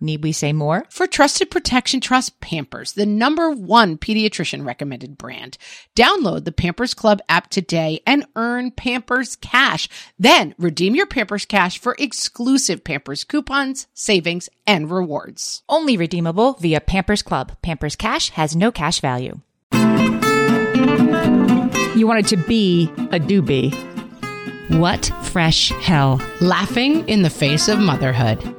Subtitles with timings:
[0.00, 0.84] Need we say more?
[0.90, 5.56] For trusted protection, trust Pampers, the number one pediatrician recommended brand.
[5.96, 9.88] Download the Pampers Club app today and earn Pampers Cash.
[10.18, 15.62] Then redeem your Pampers Cash for exclusive Pampers coupons, savings, and rewards.
[15.68, 17.56] Only redeemable via Pampers Club.
[17.62, 19.40] Pampers Cash has no cash value.
[21.96, 23.72] You wanted to be a doobie.
[24.78, 26.20] What fresh hell?
[26.40, 28.53] Laughing in the face of motherhood.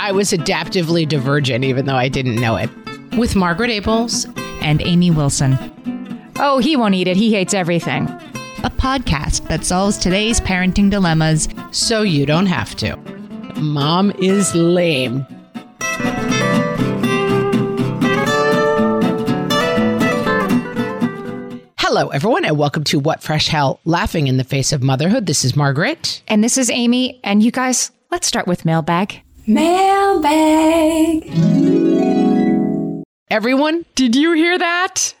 [0.00, 2.68] I was adaptively divergent, even though I didn't know it.
[3.16, 4.26] With Margaret Ables
[4.62, 5.56] and Amy Wilson.
[6.36, 7.16] Oh, he won't eat it.
[7.16, 8.04] He hates everything.
[8.64, 12.96] A podcast that solves today's parenting dilemmas so you don't have to.
[13.60, 15.26] Mom is lame.
[21.78, 25.26] Hello, everyone, and welcome to What Fresh Hell Laughing in the Face of Motherhood.
[25.26, 26.22] This is Margaret.
[26.26, 27.20] And this is Amy.
[27.22, 29.23] And you guys, let's start with mailbag.
[29.46, 31.30] Mailbag.
[33.30, 35.14] Everyone, did you hear that?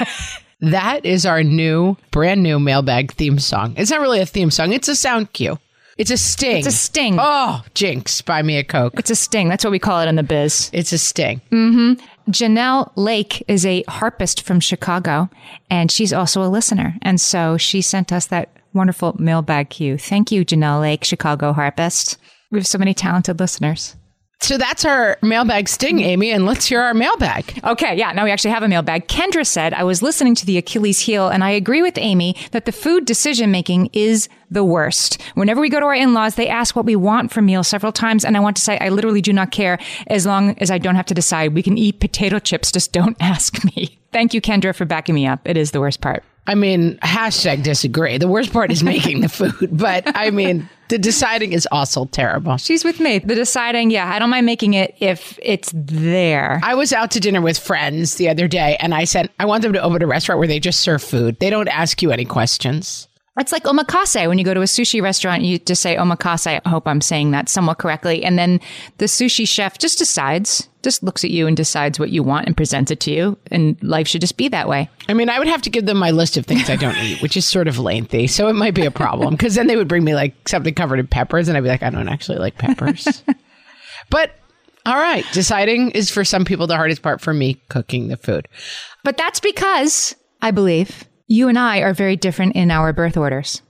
[0.60, 3.74] that is our new, brand new mailbag theme song.
[3.76, 5.58] It's not really a theme song, it's a sound cue.
[5.98, 6.58] It's a sting.
[6.58, 7.16] It's a sting.
[7.18, 8.98] Oh, Jinx, buy me a Coke.
[8.98, 9.48] It's a sting.
[9.48, 10.70] That's what we call it in the biz.
[10.72, 11.40] It's a sting.
[11.50, 12.30] Mm-hmm.
[12.30, 15.30] Janelle Lake is a harpist from Chicago,
[15.70, 16.96] and she's also a listener.
[17.00, 19.96] And so she sent us that wonderful mailbag cue.
[19.96, 22.18] Thank you, Janelle Lake, Chicago harpist.
[22.50, 23.96] We have so many talented listeners.
[24.40, 27.58] So that's our mailbag sting, Amy, and let's hear our mailbag.
[27.64, 29.08] Okay, yeah, now we actually have a mailbag.
[29.08, 32.66] Kendra said, I was listening to the Achilles heel, and I agree with Amy that
[32.66, 35.22] the food decision making is the worst.
[35.34, 37.92] Whenever we go to our in laws, they ask what we want for meals several
[37.92, 39.78] times, and I want to say, I literally do not care
[40.08, 41.54] as long as I don't have to decide.
[41.54, 43.98] We can eat potato chips, just don't ask me.
[44.12, 45.40] Thank you, Kendra, for backing me up.
[45.44, 46.22] It is the worst part.
[46.46, 48.18] I mean, hashtag disagree.
[48.18, 52.56] The worst part is making the food, but I mean, the deciding is also terrible.
[52.56, 53.18] She's with me.
[53.18, 56.60] The deciding, yeah, I don't mind making it if it's there.
[56.62, 59.62] I was out to dinner with friends the other day and I said, I want
[59.62, 61.38] them to open a restaurant where they just serve food.
[61.40, 63.08] They don't ask you any questions.
[63.38, 64.26] It's like omakase.
[64.28, 66.60] When you go to a sushi restaurant, you just say omakase.
[66.64, 68.24] I hope I'm saying that somewhat correctly.
[68.24, 68.60] And then
[68.96, 72.56] the sushi chef just decides, just looks at you and decides what you want and
[72.56, 73.36] presents it to you.
[73.50, 74.88] And life should just be that way.
[75.08, 77.20] I mean, I would have to give them my list of things I don't eat,
[77.20, 78.26] which is sort of lengthy.
[78.26, 80.98] So it might be a problem because then they would bring me like something covered
[80.98, 83.22] in peppers and I'd be like, I don't actually like peppers.
[84.10, 84.30] but
[84.86, 88.48] all right, deciding is for some people the hardest part for me cooking the food.
[89.04, 93.62] But that's because I believe you and I are very different in our birth orders.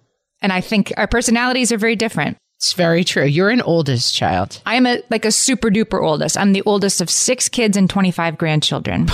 [0.43, 2.37] And I think our personalities are very different.
[2.57, 3.25] It's very true.
[3.25, 4.63] You're an oldest child.
[4.65, 6.39] I am a like a super duper oldest.
[6.39, 9.09] I'm the oldest of six kids and 25 grandchildren.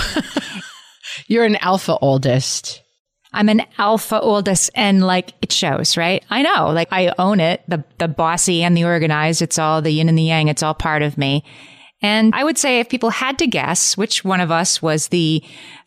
[1.27, 2.81] You're an alpha oldest.
[3.33, 6.23] I'm an alpha oldest and like it shows, right?
[6.29, 9.41] I know, like I own it, the the bossy and the organized.
[9.41, 10.47] It's all the yin and the yang.
[10.47, 11.43] It's all part of me.
[12.01, 15.43] And I would say if people had to guess which one of us was the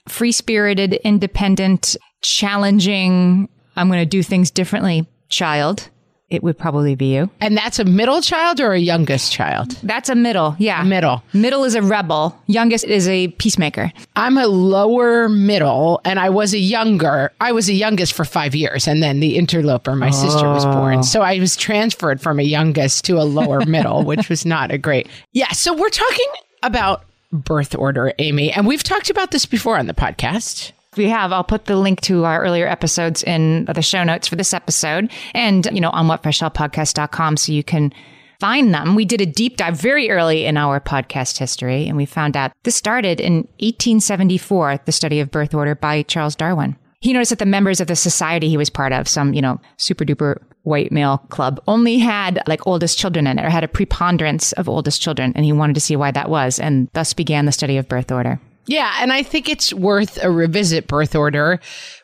[0.09, 5.88] free spirited, independent, challenging, I'm going to do things differently child,
[6.28, 7.31] it would probably be you.
[7.41, 9.72] And that's a middle child or a youngest child?
[9.84, 10.82] That's a middle, yeah.
[10.82, 11.22] Middle.
[11.32, 12.37] Middle is a rebel.
[12.47, 13.92] Youngest is a peacemaker.
[14.16, 17.32] I'm a lower middle, and I was a younger.
[17.41, 20.10] I was a youngest for five years, and then the interloper, my oh.
[20.10, 20.98] sister, was born.
[20.98, 21.03] Oh.
[21.03, 24.79] So I was transferred from a youngest to a lower middle, which was not a
[24.79, 25.08] great.
[25.32, 25.52] Yeah.
[25.52, 26.29] So we're talking
[26.64, 31.32] about birth order, Amy, and we've talked about this before on the podcast we have.
[31.32, 35.10] I'll put the link to our earlier episodes in the show notes for this episode
[35.34, 37.93] and, you know, on whatfreshhellpodcast.com so you can
[38.40, 38.94] find them.
[38.94, 42.52] We did a deep dive very early in our podcast history and we found out
[42.64, 46.76] this started in 1874, the study of birth order by Charles Darwin.
[47.00, 49.60] He noticed that the members of the society he was part of, some, you know,
[49.76, 53.69] super duper white male club, only had like oldest children in it or had a
[53.69, 55.32] preponderance of oldest children.
[55.37, 56.58] And he wanted to see why that was.
[56.58, 58.40] And thus began the study of birth order.
[58.67, 61.61] Yeah, and I think it's worth a revisit birth order.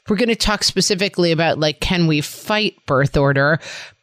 [0.09, 3.59] We're going to talk specifically about like can we fight birth order,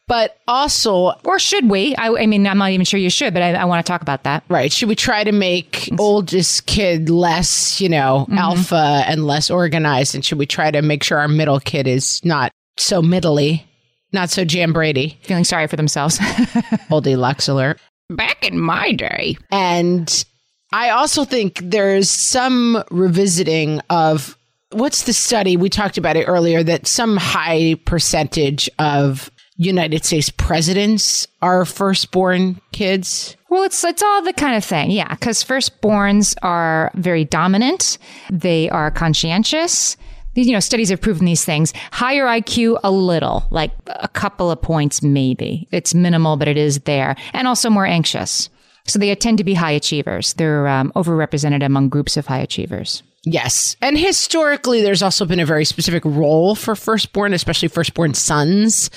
[0.06, 1.94] But also, Or should we?
[1.94, 4.02] I, I mean, I'm not even sure you should, but I, I want to talk
[4.02, 4.42] about that.
[4.48, 8.36] right, should we try to make oldest kid less, you know, mm-hmm.
[8.38, 10.14] alpha and less organized?
[10.16, 13.64] And should we try to make sure our middle kid is not so middly,
[14.12, 15.16] not so Jan Brady?
[15.22, 16.18] Feeling sorry for themselves.
[16.90, 17.78] Oldie Lux alert.
[18.10, 19.36] Back in my day.
[19.52, 20.24] And
[20.72, 24.36] I also think there's some revisiting of
[24.70, 25.56] what's the study?
[25.56, 32.60] We talked about it earlier that some high percentage of United States presidents are firstborn
[32.72, 33.36] kids.
[33.50, 35.08] Well, it's it's all the kind of thing, yeah.
[35.08, 37.98] Because firstborns are very dominant.
[38.30, 39.96] They are conscientious.
[40.34, 41.74] You know, studies have proven these things.
[41.90, 45.68] Higher IQ, a little, like a couple of points, maybe.
[45.72, 48.48] It's minimal, but it is there, and also more anxious.
[48.86, 50.34] So they tend to be high achievers.
[50.34, 53.02] They're um, overrepresented among groups of high achievers.
[53.24, 53.76] Yes.
[53.82, 58.88] And historically, there's also been a very specific role for firstborn, especially firstborn sons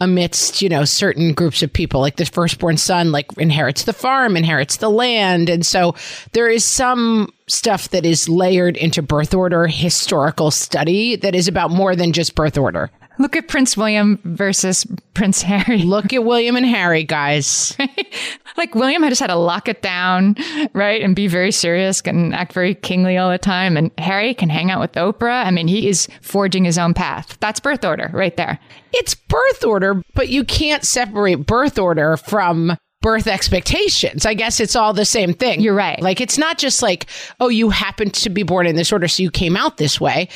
[0.00, 2.00] amidst, you know, certain groups of people.
[2.00, 5.48] Like the firstborn son, like inherits the farm, inherits the land.
[5.48, 5.94] And so
[6.32, 11.70] there is some stuff that is layered into birth order historical study that is about
[11.70, 12.90] more than just birth order.
[13.20, 15.82] Look at Prince William versus Prince Harry.
[15.82, 17.76] Look at William and Harry, guys.
[18.56, 20.36] like William had just had to lock it down,
[20.72, 23.76] right, and be very serious and act very kingly all the time.
[23.76, 25.44] And Harry can hang out with Oprah.
[25.44, 27.36] I mean, he is forging his own path.
[27.40, 28.58] That's birth order right there.
[28.94, 34.24] It's birth order, but you can't separate birth order from birth expectations.
[34.24, 35.60] I guess it's all the same thing.
[35.60, 36.00] You're right.
[36.00, 37.04] Like it's not just like,
[37.38, 40.30] oh, you happened to be born in this order, so you came out this way.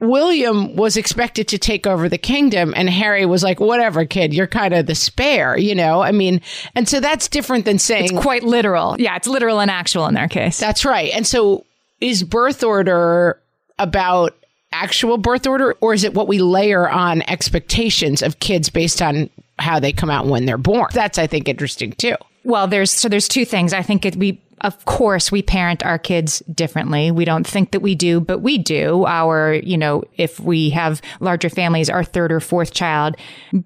[0.00, 4.46] William was expected to take over the kingdom, and Harry was like, whatever, kid, you're
[4.46, 6.02] kind of the spare, you know?
[6.02, 6.42] I mean,
[6.74, 8.96] and so that's different than saying, it's Quite literal.
[9.00, 10.58] Yeah, it's literal and actual in their case.
[10.58, 11.10] that's right.
[11.14, 11.64] And so
[12.00, 13.40] is birth order
[13.78, 14.34] about
[14.72, 19.30] actual birth order, or is it what we layer on expectations of kids based on
[19.58, 20.88] how they come out when they're born?
[20.92, 22.16] That's, I think, interesting too.
[22.46, 23.72] Well, there's so there's two things.
[23.72, 27.10] I think it, we of course we parent our kids differently.
[27.10, 29.04] We don't think that we do, but we do.
[29.04, 33.16] Our, you know, if we have larger families, our third or fourth child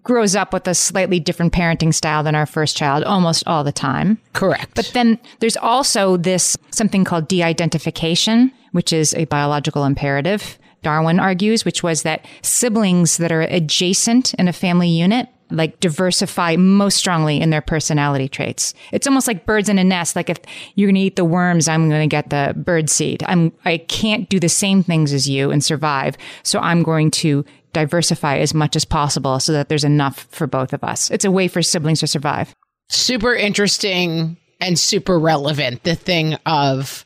[0.02, 3.70] grows up with a slightly different parenting style than our first child almost all the
[3.70, 4.18] time.
[4.32, 4.74] Correct.
[4.74, 10.58] But then there's also this something called de-identification, which is a biological imperative.
[10.82, 16.56] Darwin argues, which was that siblings that are adjacent in a family unit like diversify
[16.56, 18.74] most strongly in their personality traits.
[18.92, 20.16] It's almost like birds in a nest.
[20.16, 20.38] Like if
[20.74, 23.22] you're going to eat the worms, I'm going to get the bird seed.
[23.26, 26.16] I'm, I can't do the same things as you and survive.
[26.42, 30.72] So I'm going to diversify as much as possible so that there's enough for both
[30.72, 31.10] of us.
[31.10, 32.54] It's a way for siblings to survive.
[32.88, 35.84] super interesting and super relevant.
[35.84, 37.04] The thing of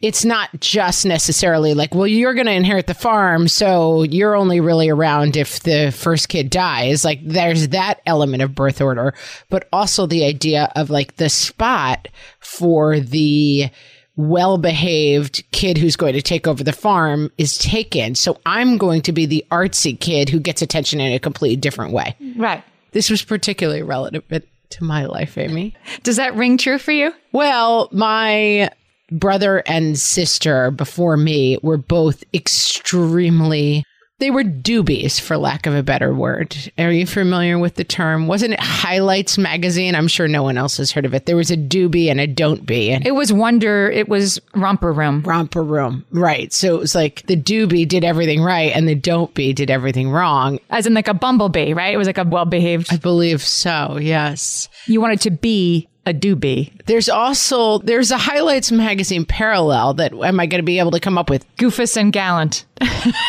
[0.00, 4.60] it's not just necessarily like, well, you're going to inherit the farm, so you're only
[4.60, 7.04] really around if the first kid dies.
[7.04, 9.14] Like, there's that element of birth order,
[9.50, 12.08] but also the idea of like the spot
[12.40, 13.68] for the
[14.16, 18.14] well behaved kid who's going to take over the farm is taken.
[18.14, 21.92] So I'm going to be the artsy kid who gets attention in a completely different
[21.92, 22.16] way.
[22.36, 22.64] Right.
[22.92, 24.24] This was particularly relevant
[24.70, 25.74] to my life, Amy.
[26.02, 27.12] Does that ring true for you?
[27.32, 28.70] Well, my
[29.10, 33.84] brother and sister before me were both extremely
[34.20, 36.54] they were doobies for lack of a better word.
[36.78, 38.26] Are you familiar with the term?
[38.26, 39.94] Wasn't it Highlights magazine?
[39.94, 41.24] I'm sure no one else has heard of it.
[41.24, 43.90] There was a doobie and a don't be and It was Wonder.
[43.90, 45.22] It was Romper Room.
[45.22, 46.04] romper room.
[46.10, 46.52] Right.
[46.52, 50.10] So it was like the doobie did everything right and the don't be did everything
[50.10, 50.58] wrong.
[50.68, 51.94] As in like a bumblebee, right?
[51.94, 52.92] It was like a well behaved.
[52.92, 53.96] I believe so.
[53.98, 54.68] Yes.
[54.86, 56.70] You wanted to be a doobie.
[56.86, 61.00] There's also there's a Highlights magazine parallel that am I going to be able to
[61.00, 61.46] come up with?
[61.56, 62.66] Goofus and Gallant.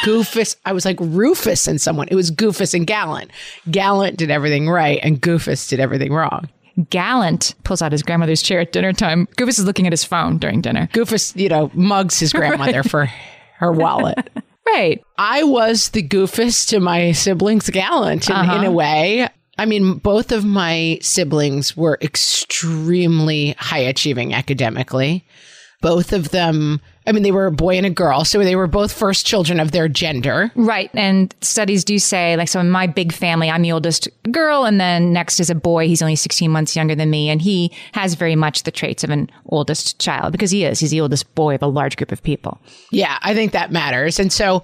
[0.03, 0.55] Goofus.
[0.65, 2.07] I was like Rufus and someone.
[2.09, 3.31] It was Goofus and Gallant.
[3.69, 6.49] Gallant did everything right and Goofus did everything wrong.
[6.89, 9.27] Gallant pulls out his grandmother's chair at dinner time.
[9.37, 10.89] Goofus is looking at his phone during dinner.
[10.93, 13.09] Goofus, you know, mugs his grandmother for
[13.57, 14.29] her wallet.
[14.63, 15.03] Right.
[15.17, 18.71] I was the Goofus to my siblings Gallant in, in a uh-huh.
[18.71, 19.27] way.
[19.61, 25.23] I mean, both of my siblings were extremely high achieving academically.
[25.81, 28.65] Both of them, I mean, they were a boy and a girl, so they were
[28.65, 30.51] both first children of their gender.
[30.55, 30.89] Right.
[30.95, 34.81] And studies do say, like, so in my big family, I'm the oldest girl, and
[34.81, 35.85] then next is a boy.
[35.85, 39.11] He's only 16 months younger than me, and he has very much the traits of
[39.11, 40.79] an oldest child because he is.
[40.79, 42.59] He's the oldest boy of a large group of people.
[42.89, 44.19] Yeah, I think that matters.
[44.19, 44.63] And so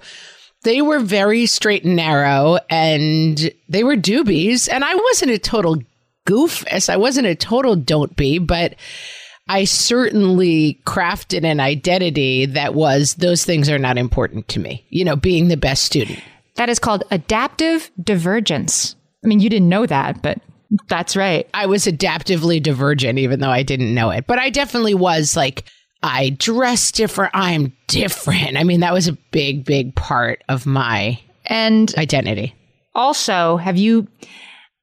[0.62, 4.68] they were very straight and narrow and they were doobies.
[4.70, 5.78] And I wasn't a total
[6.26, 6.88] goofus.
[6.88, 8.74] I wasn't a total don't be, but
[9.48, 14.84] I certainly crafted an identity that was those things are not important to me.
[14.90, 16.20] You know, being the best student.
[16.56, 18.94] That is called adaptive divergence.
[19.24, 20.38] I mean, you didn't know that, but
[20.88, 21.48] that's right.
[21.54, 24.26] I was adaptively divergent, even though I didn't know it.
[24.26, 25.64] But I definitely was like,
[26.02, 27.32] I dress different.
[27.34, 28.56] I'm different.
[28.56, 32.54] I mean, that was a big, big part of my And identity.
[32.94, 34.06] also, have you?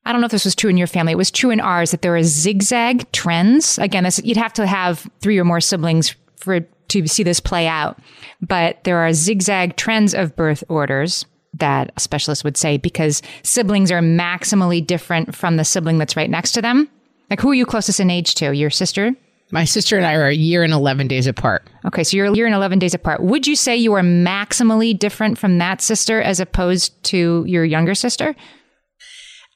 [0.06, 1.14] I don't know if this was true in your family.
[1.14, 3.80] It was true in ours that there are zigzag trends.
[3.80, 7.66] Again, this, you'd have to have three or more siblings for to see this play
[7.66, 7.98] out.
[8.42, 13.92] But there are zigzag trends of birth orders that a specialist would say because siblings
[13.92, 16.88] are maximally different from the sibling that's right next to them.
[17.30, 18.54] Like, who are you closest in age to?
[18.54, 19.16] Your sister?
[19.52, 21.68] My sister and I are a year and 11 days apart.
[21.86, 23.22] Okay, so you're a year and 11 days apart.
[23.22, 27.94] Would you say you are maximally different from that sister as opposed to your younger
[27.94, 28.36] sister?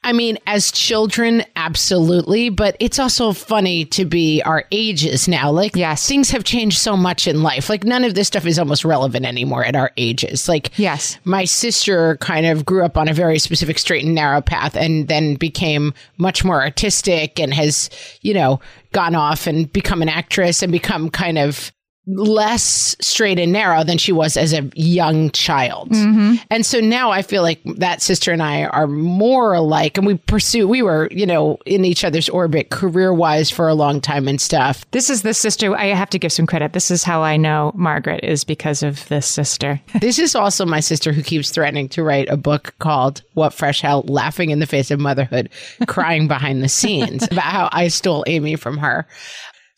[0.02, 2.48] I mean, as children, absolutely.
[2.48, 5.50] But it's also funny to be our ages now.
[5.50, 6.06] Like, Yes.
[6.08, 7.68] things have changed so much in life.
[7.68, 10.48] Like, none of this stuff is almost relevant anymore at our ages.
[10.48, 11.18] Like, Yes.
[11.24, 15.06] my sister kind of grew up on a very specific straight and narrow path and
[15.08, 17.90] then became much more artistic and has,
[18.22, 18.58] you know,
[18.92, 21.72] gone off and become an actress and become kind of
[22.16, 25.90] less straight and narrow than she was as a young child.
[25.90, 26.36] Mm-hmm.
[26.50, 30.16] And so now I feel like that sister and I are more alike and we
[30.16, 34.40] pursue we were, you know, in each other's orbit career-wise for a long time and
[34.40, 34.88] stuff.
[34.90, 35.76] This is the sister.
[35.76, 36.72] I have to give some credit.
[36.72, 39.80] This is how I know Margaret is because of this sister.
[40.00, 43.82] This is also my sister who keeps threatening to write a book called What Fresh
[43.82, 45.50] Hell Laughing in the Face of Motherhood,
[45.86, 49.06] crying behind the scenes about how I stole Amy from her.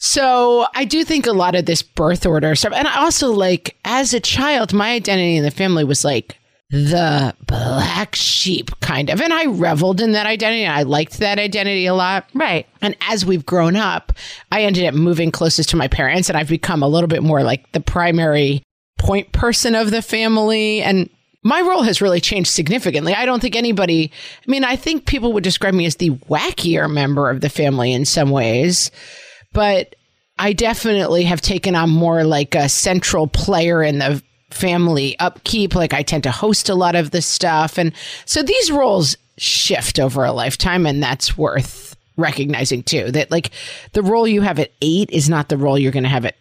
[0.04, 2.72] So I do think a lot of this birth order stuff.
[2.74, 6.36] And I also like, as a child, my identity in the family was like
[6.70, 9.20] the black sheep kind of.
[9.20, 10.64] And I reveled in that identity.
[10.64, 12.28] And I liked that identity a lot.
[12.34, 12.66] Right.
[12.80, 14.12] And as we've grown up,
[14.50, 17.44] I ended up moving closest to my parents and I've become a little bit more
[17.44, 18.64] like the primary
[18.98, 20.82] point person of the family.
[20.82, 21.08] And
[21.44, 23.14] my role has really changed significantly.
[23.14, 24.10] I don't think anybody,
[24.44, 27.92] I mean, I think people would describe me as the wackier member of the family
[27.92, 28.90] in some ways,
[29.52, 29.94] but
[30.38, 35.74] I definitely have taken on more like a central player in the family upkeep.
[35.74, 37.78] Like I tend to host a lot of this stuff.
[37.78, 37.92] And
[38.24, 43.10] so these roles shift over a lifetime, and that's worth recognizing too.
[43.10, 43.50] That like
[43.92, 46.36] the role you have at eight is not the role you're going to have at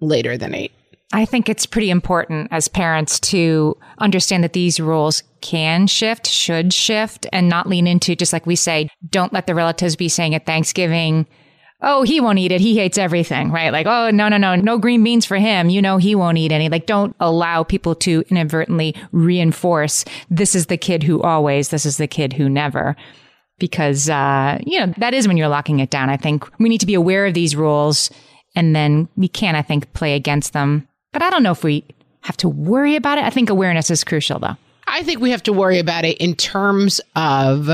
[0.00, 0.72] later than eight.
[1.12, 6.72] I think it's pretty important as parents to understand that these rules can shift, should
[6.72, 10.34] shift, and not lean into just like we say, don't let the relatives be saying
[10.34, 11.26] at Thanksgiving,
[11.82, 12.60] oh, he won't eat it.
[12.60, 13.72] He hates everything, right?
[13.72, 15.68] Like, oh, no, no, no, no green beans for him.
[15.68, 16.68] You know, he won't eat any.
[16.68, 21.98] Like, don't allow people to inadvertently reinforce this is the kid who always, this is
[21.98, 22.96] the kid who never.
[23.58, 26.10] Because, uh, you know, that is when you're locking it down.
[26.10, 28.10] I think we need to be aware of these rules
[28.54, 30.88] and then we can, I think, play against them.
[31.12, 31.84] But I don't know if we
[32.22, 33.24] have to worry about it.
[33.24, 34.56] I think awareness is crucial, though.
[34.88, 37.68] I think we have to worry about it in terms of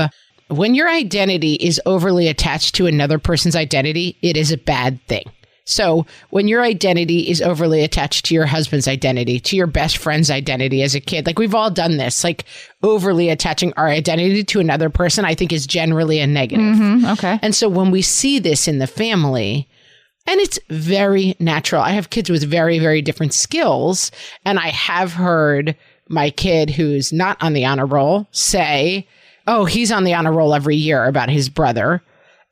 [0.53, 5.25] when your identity is overly attached to another person's identity, it is a bad thing.
[5.65, 10.29] So when your identity is overly attached to your husband's identity, to your best friend's
[10.29, 12.43] identity as a kid, like we've all done this, like
[12.81, 16.75] overly attaching our identity to another person, I think is generally a negative.
[16.75, 17.05] Mm-hmm.
[17.13, 17.39] Okay.
[17.41, 19.69] And so when we see this in the family,
[20.25, 21.81] and it's very natural.
[21.81, 24.11] I have kids with very, very different skills.
[24.45, 25.75] And I have heard
[26.07, 29.07] my kid who's not on the honor roll say,
[29.47, 32.01] Oh, he's on the honor roll every year about his brother.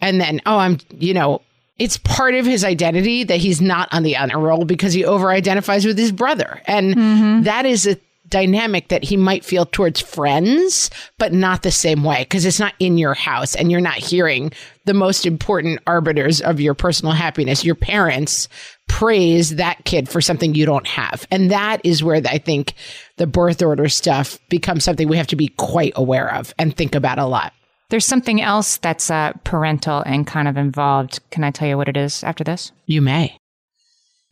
[0.01, 1.41] And then, oh, I'm, you know,
[1.79, 5.29] it's part of his identity that he's not on the honor roll because he over
[5.29, 6.61] identifies with his brother.
[6.65, 7.43] And mm-hmm.
[7.43, 7.97] that is a
[8.31, 12.73] dynamic that he might feel towards friends, but not the same way because it's not
[12.79, 14.51] in your house and you're not hearing
[14.85, 18.47] the most important arbiters of your personal happiness, your parents,
[18.91, 21.25] praise that kid for something you don't have.
[21.31, 22.73] And that is where I think
[23.15, 26.93] the birth order stuff becomes something we have to be quite aware of and think
[26.93, 27.53] about a lot.
[27.89, 31.21] There's something else that's uh, parental and kind of involved.
[31.31, 32.73] Can I tell you what it is after this?
[32.85, 33.37] You may.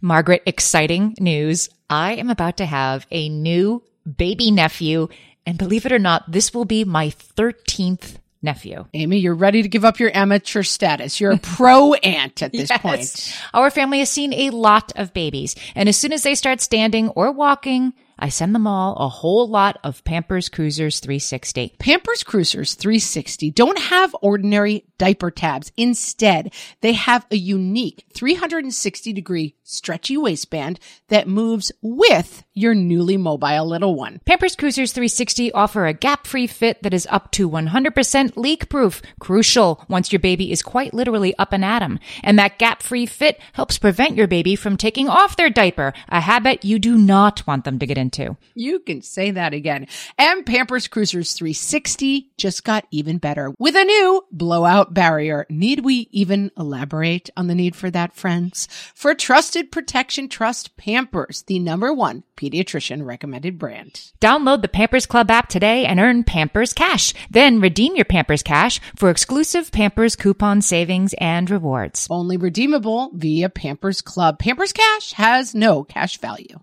[0.02, 1.70] Margaret, exciting news.
[1.90, 3.82] I am about to have a new
[4.18, 5.08] baby nephew.
[5.46, 8.86] And believe it or not, this will be my 13th nephew.
[8.94, 11.20] Amy, you're ready to give up your amateur status.
[11.20, 13.38] You're a pro aunt at this point.
[13.54, 15.56] Our family has seen a lot of babies.
[15.76, 19.48] And as soon as they start standing or walking, I send them all a whole
[19.48, 21.76] lot of Pampers Cruisers 360.
[21.80, 25.72] Pampers Cruisers 360 don't have ordinary diaper tabs.
[25.78, 33.68] Instead, they have a unique 360 degree stretchy waistband that moves with your newly mobile
[33.68, 34.20] little one.
[34.26, 39.02] Pampers Cruisers 360 offer a gap-free fit that is up to 100% leak-proof.
[39.20, 42.00] Crucial once your baby is quite literally up and at 'em.
[42.24, 46.66] And that gap-free fit helps prevent your baby from taking off their diaper, a habit
[46.66, 48.38] you do not want them to get into.
[48.56, 49.88] You can say that again.
[50.18, 55.46] And Pampers Cruisers 360 just got even better with a new blowout barrier.
[55.50, 58.68] Need we even elaborate on the need for that, friends?
[58.96, 64.12] For trusted protection, trust Pampers, the number one pediatrician recommended brand.
[64.22, 67.14] Download the Pampers Club app today and earn Pampers Cash.
[67.30, 72.08] Then redeem your Pampers Cash for exclusive Pampers coupon savings and rewards.
[72.10, 74.40] Only redeemable via Pampers Club.
[74.40, 76.60] Pampers Cash has no cash value.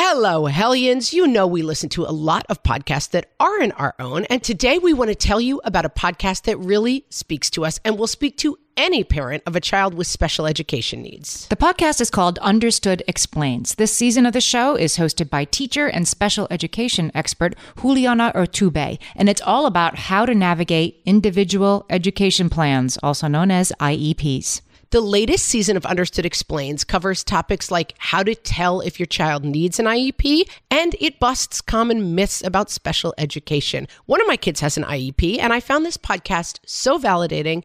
[0.00, 1.12] Hello, Hellions.
[1.12, 4.26] You know we listen to a lot of podcasts that aren't our own.
[4.26, 7.80] And today we want to tell you about a podcast that really speaks to us
[7.84, 11.46] and will speak to any parent of a child with special education needs.
[11.48, 13.74] The podcast is called Understood Explains.
[13.74, 18.98] This season of the show is hosted by teacher and special education expert Juliana Urtubey,
[19.16, 24.62] and it's all about how to navigate individual education plans, also known as IEPs.
[24.90, 29.44] The latest season of Understood Explains covers topics like how to tell if your child
[29.44, 33.86] needs an IEP, and it busts common myths about special education.
[34.06, 37.64] One of my kids has an IEP, and I found this podcast so validating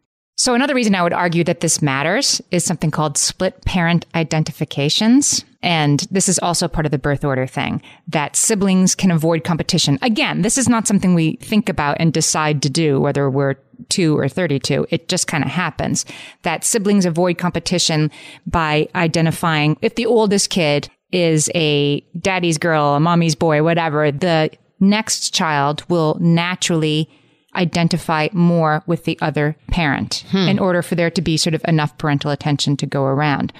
[0.41, 5.45] So, another reason I would argue that this matters is something called split parent identifications.
[5.61, 9.99] And this is also part of the birth order thing that siblings can avoid competition.
[10.01, 13.53] Again, this is not something we think about and decide to do, whether we're
[13.89, 14.87] two or 32.
[14.89, 16.05] It just kind of happens
[16.41, 18.09] that siblings avoid competition
[18.47, 24.49] by identifying if the oldest kid is a daddy's girl, a mommy's boy, whatever, the
[24.79, 27.07] next child will naturally
[27.55, 30.47] identify more with the other parent hmm.
[30.47, 33.51] in order for there to be sort of enough parental attention to go around.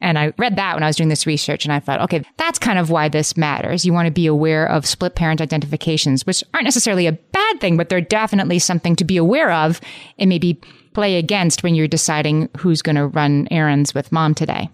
[0.00, 2.58] And I read that when I was doing this research and I thought, okay, that's
[2.58, 3.84] kind of why this matters.
[3.84, 7.76] You want to be aware of split parent identifications, which aren't necessarily a bad thing,
[7.76, 9.80] but they're definitely something to be aware of
[10.18, 10.60] and maybe
[10.94, 14.70] play against when you're deciding who's going to run errands with mom today.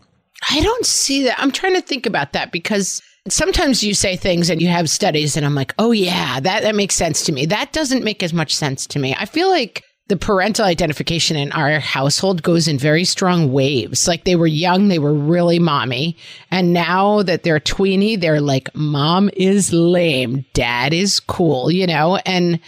[0.50, 1.40] I don't see that.
[1.40, 5.36] I'm trying to think about that because sometimes you say things and you have studies
[5.36, 7.46] and I'm like, oh yeah, that, that makes sense to me.
[7.46, 9.14] That doesn't make as much sense to me.
[9.18, 14.06] I feel like the parental identification in our household goes in very strong waves.
[14.06, 16.18] Like they were young, they were really mommy.
[16.50, 22.16] And now that they're tweeny, they're like, mom is lame, dad is cool, you know?
[22.26, 22.60] And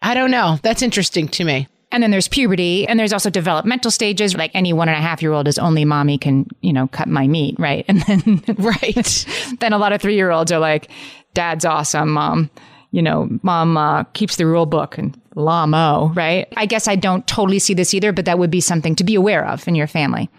[0.00, 0.58] I don't know.
[0.62, 1.66] That's interesting to me.
[1.92, 4.36] And then there's puberty and there's also developmental stages.
[4.36, 7.08] Like any one and a half year old is only mommy can, you know, cut
[7.08, 7.56] my meat.
[7.58, 7.84] Right.
[7.88, 9.26] And then, right.
[9.60, 10.88] then a lot of three year olds are like,
[11.34, 12.10] dad's awesome.
[12.10, 12.50] Mom,
[12.92, 16.14] you know, mom uh, keeps the rule book and lamo.
[16.14, 16.46] Right.
[16.56, 19.14] I guess I don't totally see this either, but that would be something to be
[19.14, 20.30] aware of in your family.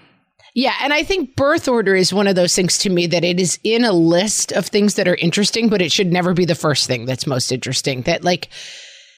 [0.53, 3.39] Yeah, and I think birth order is one of those things to me that it
[3.39, 6.55] is in a list of things that are interesting, but it should never be the
[6.55, 8.01] first thing that's most interesting.
[8.01, 8.49] That like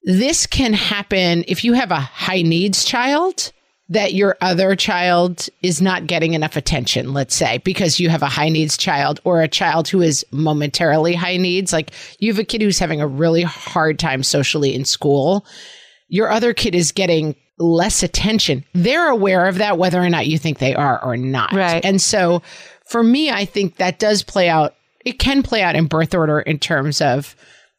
[0.04, 3.52] this can happen if you have a high needs child
[3.89, 8.28] that your other child is not getting enough attention, let's say, because you have a
[8.28, 11.74] high needs child or a child who is momentarily high needs.
[11.74, 15.46] Like you have a kid who's having a really hard time socially in school.
[16.08, 18.66] Your other kid is getting less attention.
[18.74, 21.54] They're aware of that, whether or not you think they are or not.
[21.54, 21.84] Right.
[21.84, 22.42] And so
[22.88, 24.76] for me, I think that does play out.
[25.06, 27.36] It can play out in birth order in terms of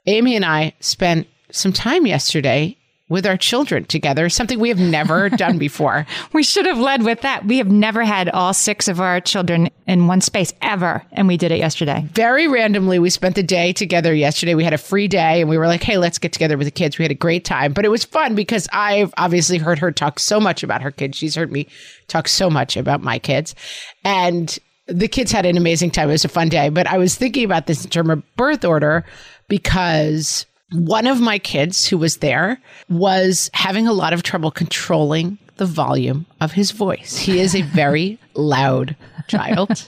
[0.06, 2.76] Amy and I spent some time yesterday
[3.08, 6.06] with our children together, something we have never done before.
[6.32, 7.44] we should have led with that.
[7.44, 11.02] We have never had all six of our children in one space ever.
[11.12, 12.08] And we did it yesterday.
[12.12, 14.54] Very randomly, we spent the day together yesterday.
[14.54, 16.70] We had a free day and we were like, hey, let's get together with the
[16.70, 16.98] kids.
[16.98, 17.72] We had a great time.
[17.74, 21.18] But it was fun because I've obviously heard her talk so much about her kids.
[21.18, 21.66] She's heard me
[22.08, 23.54] talk so much about my kids.
[24.02, 26.08] And the kids had an amazing time.
[26.08, 26.70] It was a fun day.
[26.70, 29.04] But I was thinking about this in terms of birth order
[29.48, 35.38] because one of my kids who was there was having a lot of trouble controlling
[35.56, 37.16] the volume of his voice.
[37.16, 38.96] He is a very loud
[39.28, 39.86] child.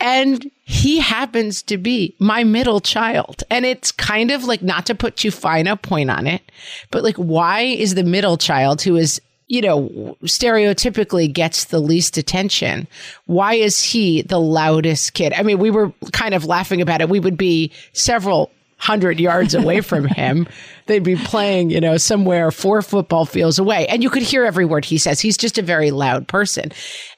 [0.00, 3.42] and he happens to be my middle child.
[3.50, 6.42] And it's kind of like not to put too fine a point on it,
[6.90, 12.16] but like, why is the middle child who is you know, stereotypically gets the least
[12.16, 12.86] attention.
[13.26, 15.32] Why is he the loudest kid?
[15.32, 17.08] I mean, we were kind of laughing about it.
[17.08, 20.48] We would be several hundred yards away from him.
[20.86, 23.86] They'd be playing, you know, somewhere four football fields away.
[23.86, 25.20] And you could hear every word he says.
[25.20, 26.72] He's just a very loud person.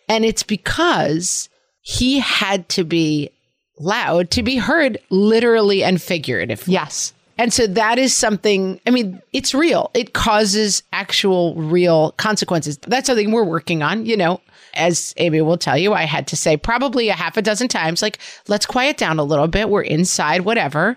[0.09, 1.49] And it's because
[1.81, 3.31] he had to be
[3.79, 6.75] loud to be heard literally and figuratively.
[6.75, 7.15] Yes.
[7.39, 9.91] And so that is something, I mean, it's real.
[9.95, 12.79] It causes actual real consequences.
[12.79, 14.41] That's something we're working on, you know.
[14.75, 18.01] As Amy will tell you, I had to say probably a half a dozen times,
[18.01, 19.69] like, let's quiet down a little bit.
[19.69, 20.97] We're inside, whatever.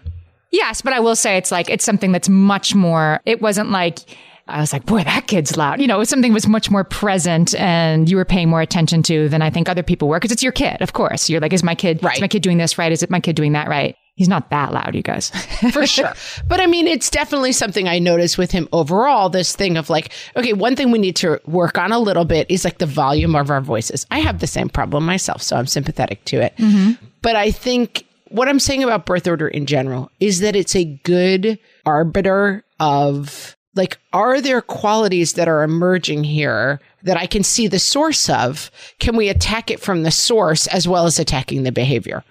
[0.51, 3.19] Yes, but I will say it's like it's something that's much more.
[3.25, 3.99] It wasn't like
[4.47, 5.81] I was like, boy, that kid's loud.
[5.81, 9.41] You know, something was much more present and you were paying more attention to than
[9.41, 11.29] I think other people were because it's your kid, of course.
[11.29, 12.15] You're like, is my kid, right.
[12.15, 12.91] is my kid doing this right?
[12.91, 13.95] Is it my kid doing that right?
[14.17, 15.29] He's not that loud, you guys.
[15.71, 16.13] For sure.
[16.47, 19.29] But I mean, it's definitely something I noticed with him overall.
[19.29, 22.49] This thing of like, okay, one thing we need to work on a little bit
[22.49, 24.05] is like the volume of our voices.
[24.11, 26.55] I have the same problem myself, so I'm sympathetic to it.
[26.57, 27.03] Mm-hmm.
[27.21, 30.99] But I think what I'm saying about birth order in general is that it's a
[31.03, 37.67] good arbiter of like, are there qualities that are emerging here that I can see
[37.67, 38.71] the source of?
[38.99, 42.23] Can we attack it from the source as well as attacking the behavior?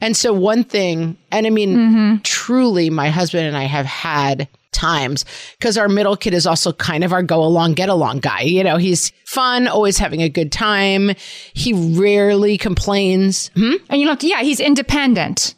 [0.00, 2.16] And so one thing, and I mean, mm-hmm.
[2.22, 5.24] truly, my husband and I have had times
[5.58, 8.42] because our middle kid is also kind of our go along, get along guy.
[8.42, 11.12] You know, he's fun, always having a good time.
[11.54, 13.50] He rarely complains.
[13.54, 13.74] Hmm?
[13.88, 15.54] And you know, yeah, he's independent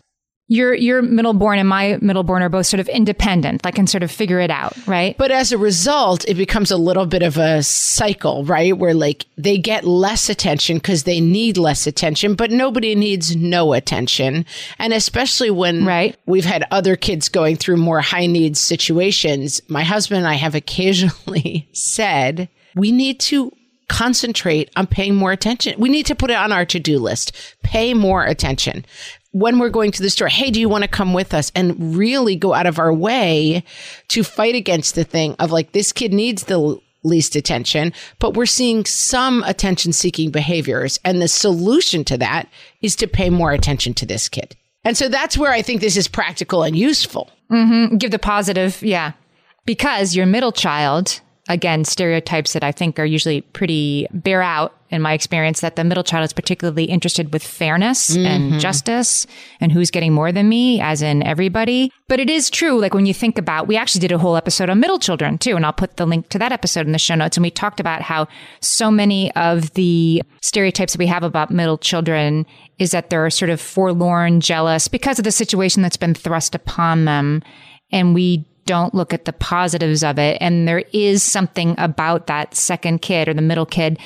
[0.52, 4.10] your your middleborn and my middleborn are both sort of independent, like can sort of
[4.10, 5.16] figure it out, right?
[5.16, 8.76] But as a result, it becomes a little bit of a cycle, right?
[8.76, 13.72] Where like they get less attention because they need less attention, but nobody needs no
[13.72, 14.44] attention.
[14.78, 16.16] And especially when right.
[16.26, 20.54] we've had other kids going through more high needs situations, my husband and I have
[20.54, 23.52] occasionally said, we need to
[23.88, 25.78] concentrate on paying more attention.
[25.78, 27.32] We need to put it on our to do list.
[27.62, 28.84] Pay more attention
[29.32, 31.50] when we're going to the store, hey, do you want to come with us?
[31.54, 33.64] And really go out of our way
[34.08, 38.46] to fight against the thing of like, this kid needs the least attention, but we're
[38.46, 41.00] seeing some attention seeking behaviors.
[41.04, 42.48] And the solution to that
[42.80, 44.54] is to pay more attention to this kid.
[44.84, 47.30] And so that's where I think this is practical and useful.
[47.50, 47.96] Mm-hmm.
[47.96, 48.82] Give the positive.
[48.82, 49.12] Yeah.
[49.64, 51.20] Because your middle child
[51.52, 55.84] again, stereotypes that I think are usually pretty bear out in my experience that the
[55.84, 58.26] middle child is particularly interested with fairness mm-hmm.
[58.26, 59.26] and justice
[59.60, 61.90] and who's getting more than me, as in everybody.
[62.08, 64.70] But it is true, like when you think about, we actually did a whole episode
[64.70, 67.14] on middle children too, and I'll put the link to that episode in the show
[67.14, 67.36] notes.
[67.36, 68.28] And we talked about how
[68.60, 72.46] so many of the stereotypes that we have about middle children
[72.78, 77.04] is that they're sort of forlorn, jealous because of the situation that's been thrust upon
[77.04, 77.42] them.
[77.90, 80.38] And we don't look at the positives of it.
[80.40, 83.98] And there is something about that second kid or the middle kid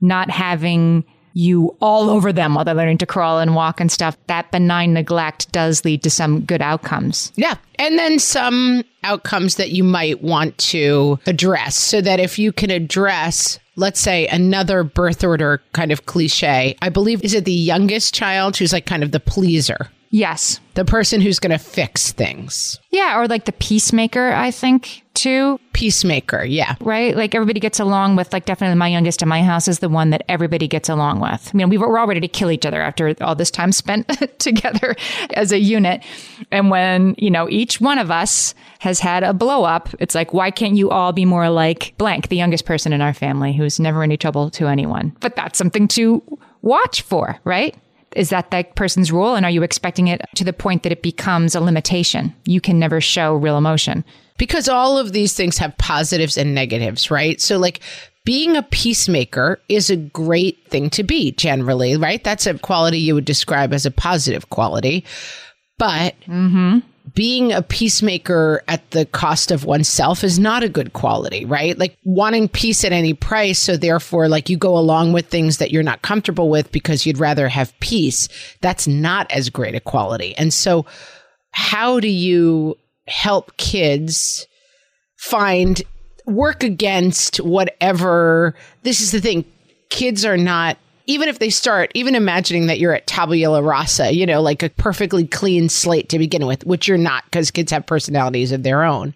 [0.00, 4.16] not having you all over them while they're learning to crawl and walk and stuff.
[4.26, 7.32] That benign neglect does lead to some good outcomes.
[7.36, 7.56] Yeah.
[7.78, 12.70] And then some outcomes that you might want to address so that if you can
[12.70, 16.76] address let's say another birth order kind of cliche.
[16.82, 19.88] I believe is it the youngest child who's like kind of the pleaser.
[20.12, 20.60] Yes.
[20.74, 22.78] The person who's going to fix things.
[22.90, 25.58] Yeah, or like the peacemaker, I think, too.
[25.72, 26.74] Peacemaker, yeah.
[26.80, 27.16] Right?
[27.16, 30.10] Like everybody gets along with, like, definitely my youngest in my house is the one
[30.10, 31.50] that everybody gets along with.
[31.52, 34.06] I mean, we we're all ready to kill each other after all this time spent
[34.38, 34.94] together
[35.32, 36.04] as a unit.
[36.50, 40.34] And when, you know, each one of us has had a blow up, it's like,
[40.34, 43.80] why can't you all be more like blank, the youngest person in our family who's
[43.80, 45.16] never any trouble to anyone?
[45.20, 46.22] But that's something to
[46.60, 47.74] watch for, right?
[48.16, 49.34] Is that that person's rule?
[49.34, 52.34] And are you expecting it to the point that it becomes a limitation?
[52.44, 54.04] You can never show real emotion.
[54.38, 57.40] Because all of these things have positives and negatives, right?
[57.40, 57.80] So, like,
[58.24, 62.22] being a peacemaker is a great thing to be generally, right?
[62.22, 65.04] That's a quality you would describe as a positive quality.
[65.78, 66.78] But mm-hmm
[67.14, 71.78] being a peacemaker at the cost of oneself is not a good quality, right?
[71.78, 73.58] Like wanting peace at any price.
[73.58, 77.18] So therefore, like you go along with things that you're not comfortable with because you'd
[77.18, 78.28] rather have peace.
[78.60, 80.34] That's not as great a quality.
[80.36, 80.86] And so
[81.50, 84.46] how do you help kids
[85.16, 85.82] find
[86.26, 89.44] work against whatever this is the thing
[89.90, 94.26] kids are not even if they start, even imagining that you're at tabula rasa, you
[94.26, 97.86] know, like a perfectly clean slate to begin with, which you're not because kids have
[97.86, 99.14] personalities of their own.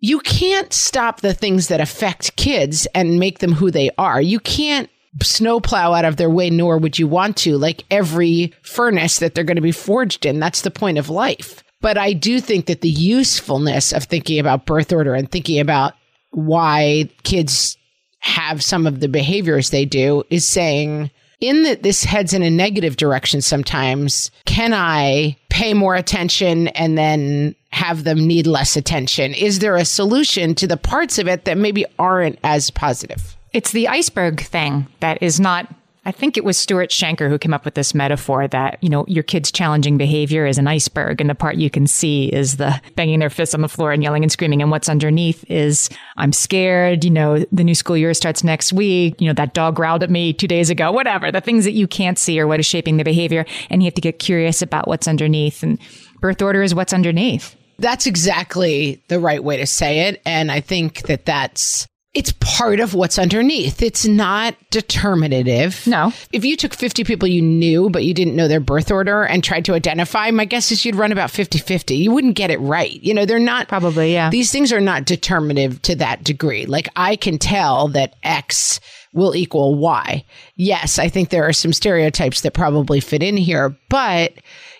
[0.00, 4.20] You can't stop the things that affect kids and make them who they are.
[4.20, 4.90] You can't
[5.22, 9.44] snowplow out of their way, nor would you want to, like every furnace that they're
[9.44, 10.38] going to be forged in.
[10.38, 11.62] That's the point of life.
[11.80, 15.94] But I do think that the usefulness of thinking about birth order and thinking about
[16.30, 17.76] why kids
[18.20, 22.50] have some of the behaviors they do is saying, in that this heads in a
[22.50, 29.34] negative direction sometimes, can I pay more attention and then have them need less attention?
[29.34, 33.36] Is there a solution to the parts of it that maybe aren't as positive?
[33.52, 35.72] It's the iceberg thing that is not
[36.06, 39.04] I think it was Stuart Shanker who came up with this metaphor that, you know,
[39.08, 42.80] your kid's challenging behavior is an iceberg and the part you can see is the
[42.94, 44.62] banging their fists on the floor and yelling and screaming.
[44.62, 49.20] And what's underneath is I'm scared, you know, the new school year starts next week,
[49.20, 51.88] you know, that dog growled at me two days ago, whatever, the things that you
[51.88, 53.44] can't see or what is shaping the behavior.
[53.68, 55.64] And you have to get curious about what's underneath.
[55.64, 55.76] And
[56.20, 57.56] birth order is what's underneath.
[57.80, 60.22] That's exactly the right way to say it.
[60.24, 63.82] And I think that that's it's part of what's underneath.
[63.82, 65.86] It's not determinative.
[65.86, 66.14] No.
[66.32, 69.44] If you took 50 people you knew, but you didn't know their birth order and
[69.44, 71.94] tried to identify, my guess is you'd run about 50 50.
[71.94, 73.02] You wouldn't get it right.
[73.02, 74.30] You know, they're not probably, yeah.
[74.30, 76.64] These things are not determinative to that degree.
[76.64, 78.80] Like I can tell that X
[79.12, 80.24] will equal Y.
[80.54, 84.32] Yes, I think there are some stereotypes that probably fit in here, but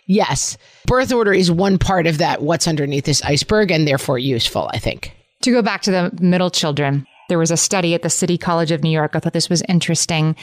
[0.07, 4.71] yes, birth order is one part of that what's underneath this iceberg and therefore useful,
[4.73, 5.13] I think.
[5.43, 8.71] To go back to the middle children, there was a study at the City College
[8.71, 9.13] of New York.
[9.15, 10.37] I thought this was interesting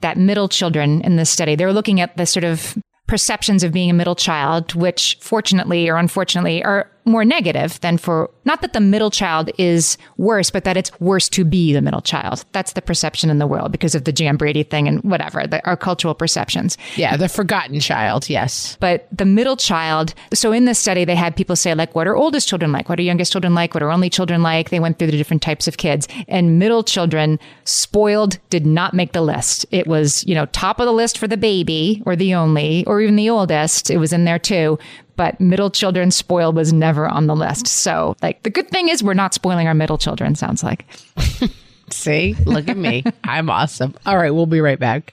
[0.00, 2.76] that middle children in this study, they were looking at the sort of
[3.06, 8.30] perceptions of being a middle child, which fortunately or unfortunately are more negative than for
[8.44, 12.00] not that the middle child is worse, but that it's worse to be the middle
[12.00, 12.44] child.
[12.52, 15.64] That's the perception in the world because of the Jan Brady thing and whatever, the,
[15.66, 16.76] our cultural perceptions.
[16.96, 18.76] Yeah, the forgotten child, yes.
[18.80, 22.16] But the middle child, so in this study, they had people say, like, what are
[22.16, 22.88] oldest children like?
[22.88, 23.74] What are youngest children like?
[23.74, 24.70] What are only children like?
[24.70, 26.08] They went through the different types of kids.
[26.28, 29.66] And middle children, spoiled, did not make the list.
[29.70, 33.00] It was, you know, top of the list for the baby or the only or
[33.00, 33.90] even the oldest.
[33.90, 34.78] It was in there too
[35.20, 37.66] but middle children spoiled was never on the list.
[37.66, 40.86] So, like, the good thing is we're not spoiling our middle children, sounds like.
[41.90, 43.04] See, look at me.
[43.24, 43.94] I'm awesome.
[44.06, 45.12] All right, we'll be right back.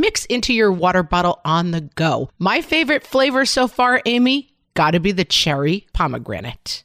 [0.00, 2.30] mix into your water bottle on the go.
[2.38, 6.84] My favorite flavor so far, Amy, gotta be the cherry pomegranate.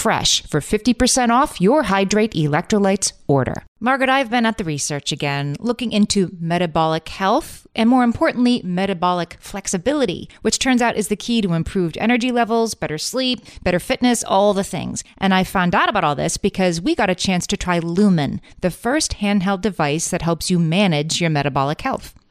[0.00, 3.64] for 50% off your Hydrate electrolytes order.
[3.78, 9.36] Margaret, I've been at the research again, looking into metabolic health and more importantly, metabolic
[9.40, 14.24] flexibility, which turns out is the key to improved energy levels, better sleep, better fitness,
[14.24, 15.04] all the things.
[15.18, 18.40] And I found out about all this because we got a chance to try Lumen,
[18.60, 22.14] the first handheld device that helps you manage your metabolic health.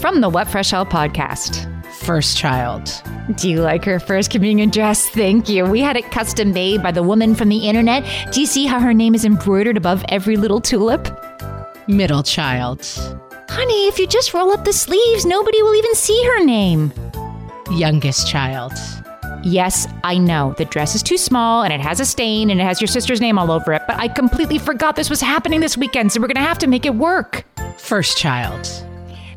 [0.00, 1.72] From the What Fresh Hell podcast.
[1.90, 2.92] First child.
[3.36, 5.08] Do you like her first communion dress?
[5.08, 5.64] Thank you.
[5.64, 8.04] We had it custom made by the woman from the internet.
[8.32, 11.08] Do you see how her name is embroidered above every little tulip?
[11.88, 12.86] Middle child.
[13.48, 16.92] Honey, if you just roll up the sleeves, nobody will even see her name.
[17.70, 18.72] Youngest child.
[19.42, 20.54] Yes, I know.
[20.58, 23.20] The dress is too small and it has a stain and it has your sister's
[23.20, 26.28] name all over it, but I completely forgot this was happening this weekend, so we're
[26.28, 27.44] going to have to make it work.
[27.78, 28.85] First child.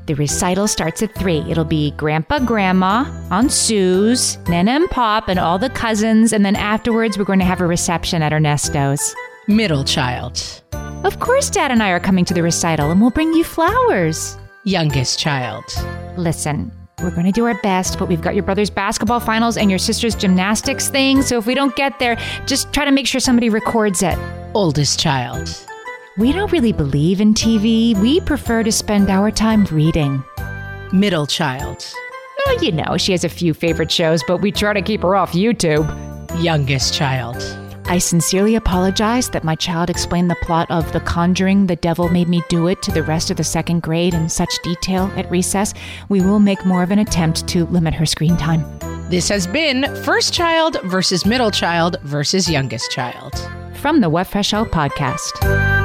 [0.09, 1.41] The recital starts at three.
[1.47, 6.33] It'll be Grandpa, Grandma, Aunt Sue's, Nana and Pop, and all the cousins.
[6.33, 9.13] And then afterwards, we're going to have a reception at Ernesto's.
[9.47, 10.63] Middle child.
[11.03, 14.35] Of course, Dad and I are coming to the recital, and we'll bring you flowers.
[14.63, 15.63] Youngest child.
[16.17, 16.71] Listen,
[17.03, 19.77] we're going to do our best, but we've got your brother's basketball finals and your
[19.77, 21.21] sister's gymnastics thing.
[21.21, 22.17] So if we don't get there,
[22.47, 24.17] just try to make sure somebody records it.
[24.55, 25.68] Oldest child.
[26.19, 27.97] We don't really believe in TV.
[28.01, 30.21] We prefer to spend our time reading.
[30.91, 31.89] Middle child.
[32.45, 35.15] Well, you know, she has a few favorite shows, but we try to keep her
[35.15, 35.87] off YouTube.
[36.43, 37.37] Youngest child.
[37.85, 42.27] I sincerely apologize that my child explained the plot of The Conjuring, The Devil Made
[42.27, 45.73] Me Do It to the rest of the second grade in such detail at recess.
[46.09, 48.65] We will make more of an attempt to limit her screen time.
[49.09, 53.39] This has been First Child versus Middle Child versus Youngest Child.
[53.77, 55.78] From the What Fresh Out podcast.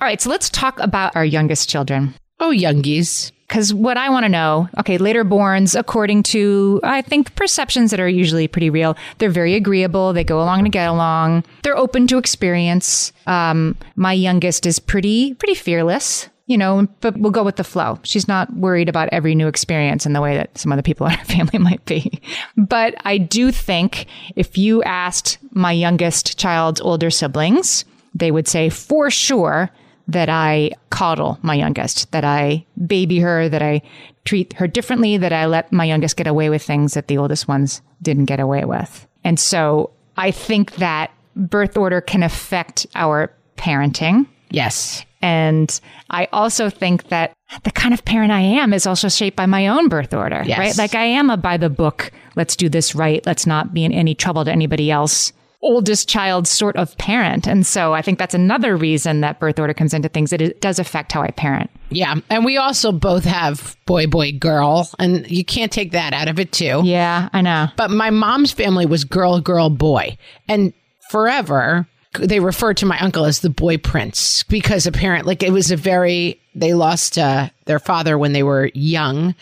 [0.00, 2.14] All right, so let's talk about our youngest children.
[2.38, 3.32] Oh, youngies.
[3.48, 7.98] Because what I want to know, okay, later borns, according to, I think, perceptions that
[7.98, 10.12] are usually pretty real, they're very agreeable.
[10.12, 11.42] They go along to get along.
[11.64, 13.12] They're open to experience.
[13.26, 17.98] Um, my youngest is pretty, pretty fearless, you know, but we'll go with the flow.
[18.04, 21.14] She's not worried about every new experience in the way that some other people in
[21.14, 22.20] our family might be.
[22.56, 24.06] But I do think
[24.36, 27.84] if you asked my youngest child's older siblings,
[28.14, 29.72] they would say for sure
[30.08, 33.82] that I coddle my youngest, that I baby her, that I
[34.24, 37.46] treat her differently, that I let my youngest get away with things that the oldest
[37.46, 39.06] ones didn't get away with.
[39.24, 44.26] And so I think that birth order can affect our parenting.
[44.50, 45.04] Yes.
[45.20, 45.78] And
[46.10, 47.32] I also think that
[47.64, 50.58] the kind of parent I am is also shaped by my own birth order, Yes.
[50.58, 50.78] right?
[50.78, 53.92] Like I am a by the book, let's do this right, let's not be in
[53.92, 57.46] any trouble to anybody else oldest child sort of parent.
[57.46, 60.78] And so I think that's another reason that birth order comes into things it does
[60.78, 61.70] affect how I parent.
[61.90, 62.16] Yeah.
[62.30, 64.88] And we also both have boy, boy, girl.
[64.98, 66.82] And you can't take that out of it, too.
[66.84, 67.68] Yeah, I know.
[67.76, 70.16] But my mom's family was girl, girl, boy.
[70.46, 70.72] And
[71.10, 71.88] forever,
[72.20, 75.76] they referred to my uncle as the boy prince because apparently, like, it was a
[75.76, 79.34] very, they lost uh, their father when they were young.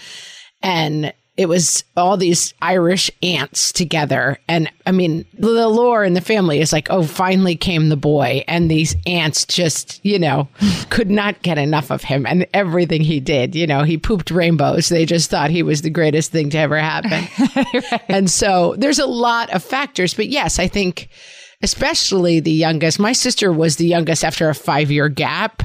[0.62, 4.38] And it was all these Irish aunts together.
[4.48, 8.42] And I mean, the lore in the family is like, oh, finally came the boy.
[8.48, 10.48] And these aunts just, you know,
[10.90, 13.54] could not get enough of him and everything he did.
[13.54, 14.88] You know, he pooped rainbows.
[14.88, 17.28] They just thought he was the greatest thing to ever happen.
[18.08, 20.14] And so there's a lot of factors.
[20.14, 21.08] But yes, I think
[21.62, 25.62] especially the youngest, my sister was the youngest after a five year gap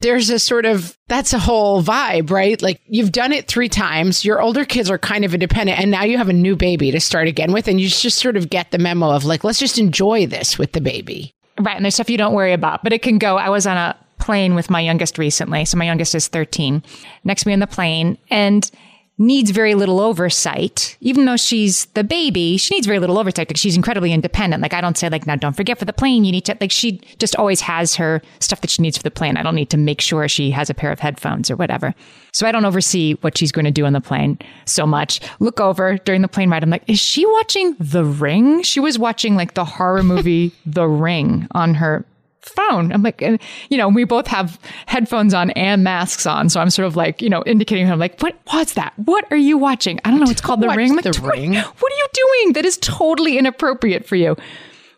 [0.00, 2.60] there's a sort of that's a whole vibe, right?
[2.60, 4.24] Like you've done it three times.
[4.24, 7.00] Your older kids are kind of independent, and now you have a new baby to
[7.00, 9.78] start again with, and you just sort of get the memo of like, let's just
[9.78, 11.32] enjoy this with the baby.
[11.58, 11.74] Right.
[11.74, 13.36] And there's stuff you don't worry about, but it can go.
[13.36, 15.64] I was on a plane with my youngest recently.
[15.64, 16.82] So my youngest is 13
[17.24, 18.70] next to me on the plane and
[19.18, 20.96] needs very little oversight.
[21.00, 24.62] Even though she's the baby, she needs very little oversight because she's incredibly independent.
[24.62, 26.70] Like I don't say like, now don't forget for the plane, you need to, like
[26.70, 29.36] she just always has her stuff that she needs for the plane.
[29.36, 31.94] I don't need to make sure she has a pair of headphones or whatever.
[32.32, 35.20] So I don't oversee what she's going to do on the plane so much.
[35.40, 36.62] Look over during the plane ride.
[36.62, 38.62] I'm like, is she watching The Ring?
[38.62, 42.04] She was watching like the horror movie The Ring on her
[42.48, 42.92] phone.
[42.92, 46.48] I'm like, and, you know, we both have headphones on and masks on.
[46.48, 48.92] So I'm sort of like, you know, indicating her, like, what, what's that?
[48.96, 50.00] What are you watching?
[50.04, 50.30] I don't know.
[50.30, 50.90] It's called The Ring.
[50.90, 52.52] I'm like, The "What- Ring." What are you doing?
[52.54, 54.36] That is totally inappropriate for you.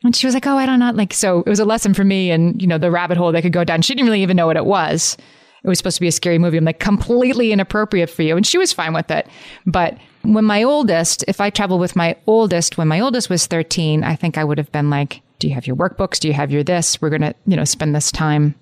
[0.02, 0.92] And she was like, oh, I don't know.
[0.92, 3.42] Like, so it was a lesson for me and, you know, the rabbit hole they
[3.42, 3.82] could go down.
[3.82, 5.16] She didn't really even know what it was.
[5.62, 6.56] It was supposed to be a scary movie.
[6.56, 8.34] I'm like, completely inappropriate for you.
[8.34, 9.28] And she was fine with it.
[9.66, 14.02] But when my oldest, if I travel with my oldest, when my oldest was 13,
[14.02, 16.20] I think I would have been like, do you have your workbooks?
[16.20, 17.02] Do you have your this?
[17.02, 18.54] We're going to, you know, spend this time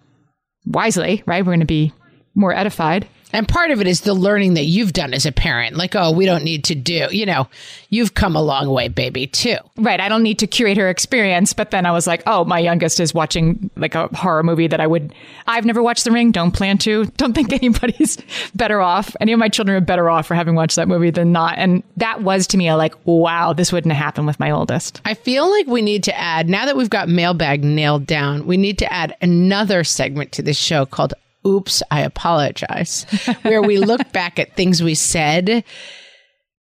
[0.65, 1.45] wisely, right?
[1.45, 1.93] We're going to be
[2.35, 3.07] more edified.
[3.33, 5.77] And part of it is the learning that you've done as a parent.
[5.77, 7.49] Like, oh, we don't need to do, you know,
[7.91, 9.57] you've come a long way, baby, too.
[9.77, 10.01] Right.
[10.01, 11.53] I don't need to curate her experience.
[11.53, 14.81] But then I was like, oh, my youngest is watching like a horror movie that
[14.81, 15.15] I would,
[15.47, 18.17] I've never watched The Ring, don't plan to, don't think anybody's
[18.55, 19.15] better off.
[19.21, 21.59] Any of my children are better off for having watched that movie than not.
[21.59, 25.01] And that was to me a like, wow, this wouldn't have happened with my oldest.
[25.05, 28.57] I feel like we need to add, now that we've got mailbag nailed down, we
[28.57, 31.15] need to add another segment to this show called
[31.49, 33.05] Oops, I Apologize,
[33.43, 35.65] where we look back at things we said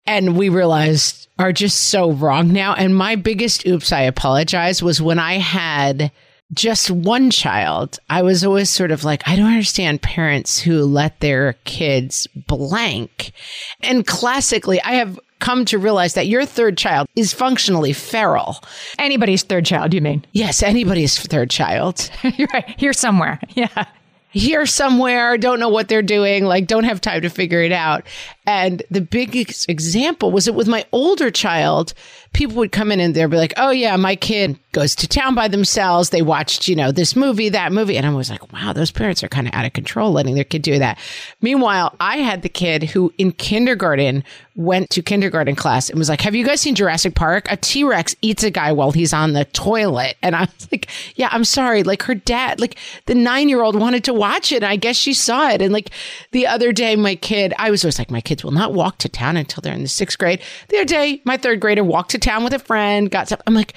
[0.07, 2.75] and we realized are just so wrong now.
[2.75, 6.13] And my biggest oops, I apologize was when I had
[6.53, 11.21] just one child, I was always sort of like, I don't understand parents who let
[11.21, 13.33] their kids blank.
[13.83, 18.63] And classically, I have come to realize that your third child is functionally feral.
[18.99, 20.25] Anybody's third child, you mean?
[20.33, 22.11] Yes, anybody's third child.
[22.23, 22.79] You're right.
[22.79, 23.41] Here somewhere.
[23.55, 23.87] Yeah.
[24.35, 28.05] Here somewhere, don't know what they're doing, like don't have time to figure it out.
[28.47, 31.95] And the biggest example was it with my older child
[32.33, 35.35] people would come in and they'd be like, oh, yeah, my kid goes to town
[35.35, 36.11] by themselves.
[36.11, 37.97] They watched, you know, this movie, that movie.
[37.97, 40.45] And I was like, wow, those parents are kind of out of control letting their
[40.45, 40.99] kid do that.
[41.41, 44.23] Meanwhile, I had the kid who in kindergarten
[44.57, 47.47] went to kindergarten class and was like, have you guys seen Jurassic Park?
[47.51, 50.17] A T Rex eats a guy while he's on the toilet.
[50.23, 51.83] And I was like, yeah, I'm sorry.
[51.83, 54.57] Like her dad, like the nine year old wanted to watch it.
[54.57, 55.63] And I guess she saw it.
[55.63, 55.91] And like
[56.33, 59.09] the other day, my kid, I was always like, my kids will not walk to
[59.09, 60.41] town until they're in the sixth grade.
[60.69, 63.41] The other day, my third grader walked to town with a friend, got stuff.
[63.47, 63.75] I'm like,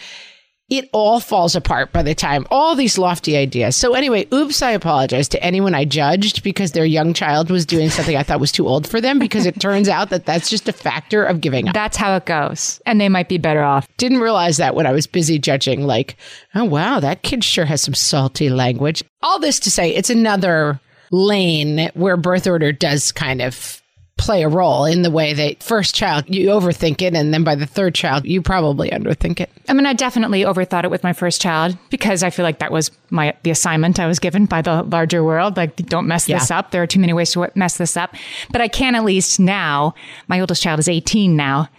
[0.70, 3.76] it all falls apart by the time all these lofty ideas.
[3.76, 7.89] So anyway, oops, I apologize to anyone I judged because their young child was doing
[7.89, 10.68] something I thought was too old for them because it turns out that that's just
[10.68, 11.74] a factor of giving up.
[11.74, 12.82] That's how it goes.
[12.86, 13.88] And they might be better off.
[13.97, 16.18] Didn't realize that when I was busy judging like,
[16.53, 19.03] oh wow, that kid sure has some salty language.
[19.22, 23.82] All this to say it's another lane where birth order does kind of
[24.18, 27.55] play a role in the way that first child you overthink it and then by
[27.55, 29.49] the third child you probably underthink it.
[29.70, 32.72] I mean i definitely overthought it with my first child because i feel like that
[32.72, 35.57] was my the assignment i was given by the larger world.
[35.57, 36.72] Like don't mess this up.
[36.72, 38.15] There are too many ways to mess this up.
[38.51, 39.93] But i can at least now
[40.28, 41.70] my oldest child is 18 now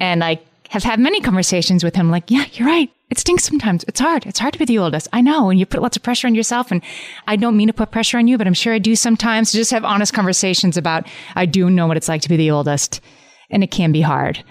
[0.00, 0.38] and i
[0.68, 2.90] have had many conversations with him like yeah you're right.
[3.10, 3.84] It stinks sometimes.
[3.88, 4.26] It's hard.
[4.26, 5.08] It's hard to be the oldest.
[5.14, 5.48] I know.
[5.48, 6.70] And you put lots of pressure on yourself.
[6.70, 6.82] And
[7.26, 9.52] i don't mean to put pressure on you but i'm sure i do sometimes.
[9.52, 13.00] Just have honest conversations about i do know what it's like to be the oldest
[13.50, 14.44] and it can be hard.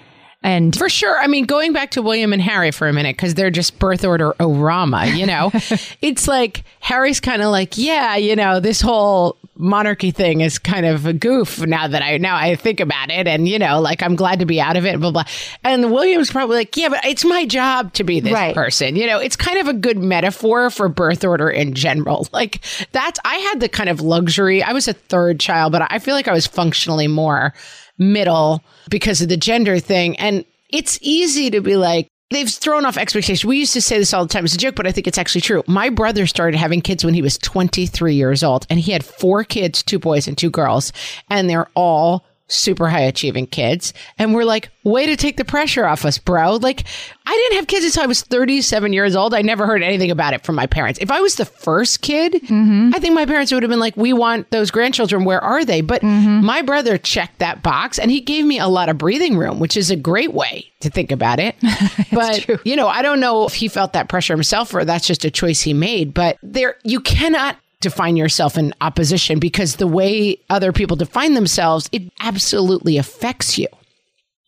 [0.44, 1.18] And For sure.
[1.20, 4.06] I mean, going back to William and Harry for a minute, because they're just birth
[4.06, 5.52] order Orama, you know,
[6.02, 10.86] it's like Harry's kind of like, yeah, you know, this whole monarchy thing is kind
[10.86, 14.02] of a goof now that I now I think about it, and you know, like
[14.04, 15.24] I'm glad to be out of it, blah blah.
[15.64, 18.56] And William's probably like, yeah, but it's my job to be this Right.
[18.56, 18.96] person.
[18.96, 22.28] You know, it's kind of a good metaphor for birth order in general.
[22.38, 24.62] Like that's I had the kind of luxury.
[24.62, 27.54] I was a third child, but I feel like I was functionally more
[27.98, 30.18] middle because of the gender thing.
[30.20, 33.46] And it's easy to be like, they've thrown off expectations.
[33.46, 35.18] We used to say this all the time as a joke, but I think it's
[35.18, 35.64] actually true.
[35.68, 39.44] My brother started having kids when he was 23 years old, and he had four
[39.44, 40.92] kids, two boys and two girls,
[41.30, 43.94] and they're all super high achieving kids.
[44.18, 46.56] And we're like, way to take the pressure off us, bro.
[46.56, 46.86] Like,
[47.26, 49.34] I didn't have kids until I was 37 years old.
[49.34, 51.00] I never heard anything about it from my parents.
[51.02, 52.92] If I was the first kid, mm-hmm.
[52.96, 55.26] I think my parents would have been like, we want those grandchildren.
[55.26, 55.82] Where are they?
[55.82, 56.46] But mm-hmm.
[56.46, 59.76] my brother checked that box and he gave me a lot of breathing room, which
[59.76, 61.56] is a great way to think about it.
[62.12, 65.26] but, you know, I don't know if he felt that pressure himself or that's just
[65.26, 66.14] a choice he made.
[66.14, 71.90] But there, you cannot define yourself in opposition because the way other people define themselves,
[71.92, 73.68] it absolutely affects you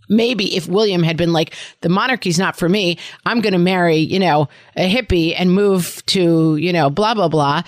[0.10, 3.98] maybe if William had been like, the monarchy's not for me, I'm going to marry,
[3.98, 7.62] you know, a hippie and move to, you know, blah, blah, blah.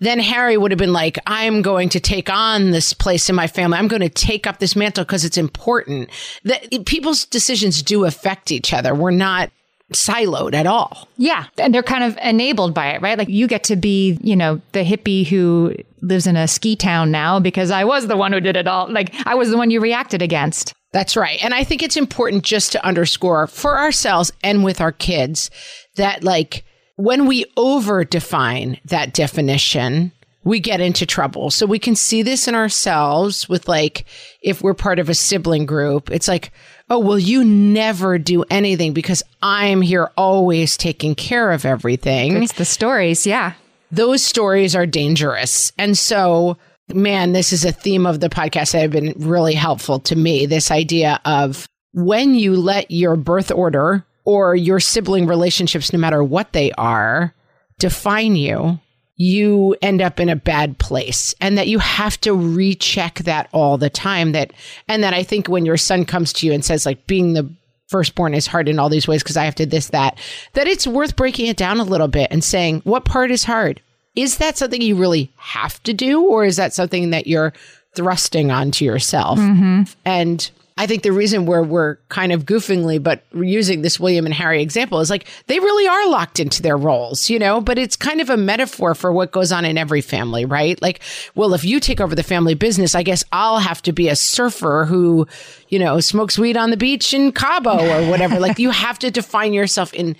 [0.00, 3.48] Then Harry would have been like, I'm going to take on this place in my
[3.48, 3.78] family.
[3.78, 6.08] I'm going to take up this mantle because it's important.
[6.44, 8.94] That people's decisions do affect each other.
[8.94, 9.50] We're not
[9.92, 11.08] siloed at all.
[11.16, 11.46] Yeah.
[11.56, 13.16] And they're kind of enabled by it, right?
[13.16, 17.10] Like you get to be, you know, the hippie who lives in a ski town
[17.10, 18.90] now because I was the one who did it all.
[18.92, 20.74] Like I was the one you reacted against.
[20.92, 21.42] That's right.
[21.44, 25.50] And I think it's important just to underscore for ourselves and with our kids
[25.96, 26.64] that, like,
[26.96, 30.12] when we over define that definition,
[30.44, 31.50] we get into trouble.
[31.50, 34.06] So we can see this in ourselves with, like,
[34.40, 36.52] if we're part of a sibling group, it's like,
[36.90, 42.52] oh, well, you never do anything because I'm here always taking care of everything It's
[42.54, 43.26] the stories.
[43.26, 43.52] Yeah.
[43.90, 45.72] those stories are dangerous.
[45.78, 46.56] And so,
[46.92, 50.46] man, this is a theme of the podcast that have been really helpful to me.
[50.46, 56.22] This idea of when you let your birth order or your sibling relationships, no matter
[56.22, 57.34] what they are,
[57.78, 58.78] define you,
[59.18, 63.76] you end up in a bad place and that you have to recheck that all
[63.76, 64.52] the time that
[64.86, 67.52] and that I think when your son comes to you and says like being the
[67.88, 70.18] firstborn is hard in all these ways because I have to this that
[70.52, 73.82] that it's worth breaking it down a little bit and saying what part is hard?
[74.14, 77.52] Is that something you really have to do or is that something that you're
[77.96, 79.40] thrusting onto yourself?
[79.40, 79.82] Mm-hmm.
[80.04, 80.48] And
[80.78, 84.62] I think the reason where we're kind of goofingly, but using this William and Harry
[84.62, 88.20] example is like they really are locked into their roles, you know, but it's kind
[88.20, 90.80] of a metaphor for what goes on in every family, right?
[90.80, 91.00] Like,
[91.34, 94.14] well, if you take over the family business, I guess I'll have to be a
[94.14, 95.26] surfer who,
[95.68, 98.38] you know, smokes weed on the beach in Cabo or whatever.
[98.38, 100.14] like you have to define yourself in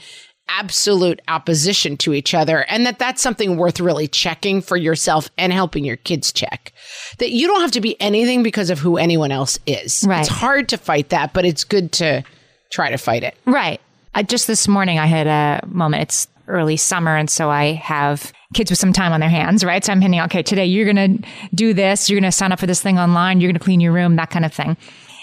[0.48, 5.52] absolute opposition to each other and that that's something worth really checking for yourself and
[5.52, 6.72] helping your kids check
[7.18, 10.20] that you don't have to be anything because of who anyone else is Right.
[10.20, 12.22] it's hard to fight that but it's good to
[12.70, 13.80] try to fight it Right.
[14.14, 16.02] I, just this morning, I had a moment.
[16.02, 19.84] It's early summer, and so I have kids with some time on their hands, right?
[19.84, 22.08] So I'm handing out, okay, today you're going to do this.
[22.10, 23.40] You're going to sign up for this thing online.
[23.40, 24.76] You're going to clean your room, that kind of thing.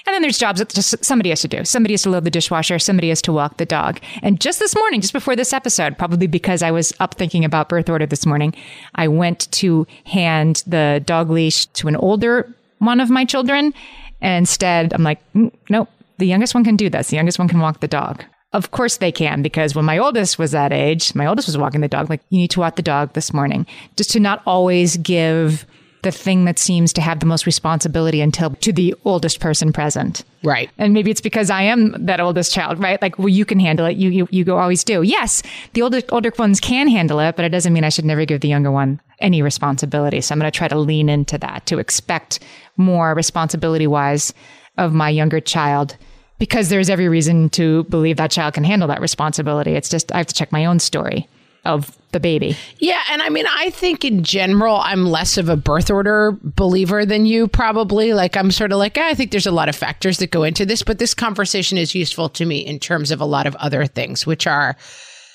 [0.05, 1.65] And then there's jobs that just somebody has to do.
[1.65, 2.77] Somebody has to load the dishwasher.
[2.77, 3.99] Somebody has to walk the dog.
[4.21, 7.69] And just this morning, just before this episode, probably because I was up thinking about
[7.69, 8.53] birth order this morning,
[8.93, 13.73] I went to hand the dog leash to an older one of my children.
[14.21, 17.09] And instead, I'm like, "Mm, nope, the youngest one can do this.
[17.09, 18.23] The youngest one can walk the dog.
[18.53, 21.81] Of course they can, because when my oldest was that age, my oldest was walking
[21.81, 23.65] the dog, like, you need to walk the dog this morning.
[23.97, 25.65] Just to not always give
[26.05, 30.23] the thing that seems to have the most responsibility until to the oldest person present.
[30.43, 33.01] right And maybe it's because I am that oldest child, right?
[33.01, 33.97] Like, well, you can handle it.
[33.97, 35.01] You, you, you go always do.
[35.01, 35.41] Yes,
[35.73, 38.41] the older, older ones can handle it, but it doesn't mean I should never give
[38.41, 40.21] the younger one any responsibility.
[40.21, 42.39] So I'm going to try to lean into that to expect
[42.77, 44.31] more responsibility wise
[44.77, 45.97] of my younger child
[46.37, 49.71] because there's every reason to believe that child can handle that responsibility.
[49.71, 51.27] It's just, I have to check my own story
[51.65, 52.55] of the baby.
[52.79, 57.05] Yeah, and I mean, I think in general, I'm less of a birth order believer
[57.05, 58.13] than you probably.
[58.13, 60.43] Like, I'm sort of like, "Eh, I think there's a lot of factors that go
[60.43, 63.55] into this, but this conversation is useful to me in terms of a lot of
[63.55, 64.77] other things, which are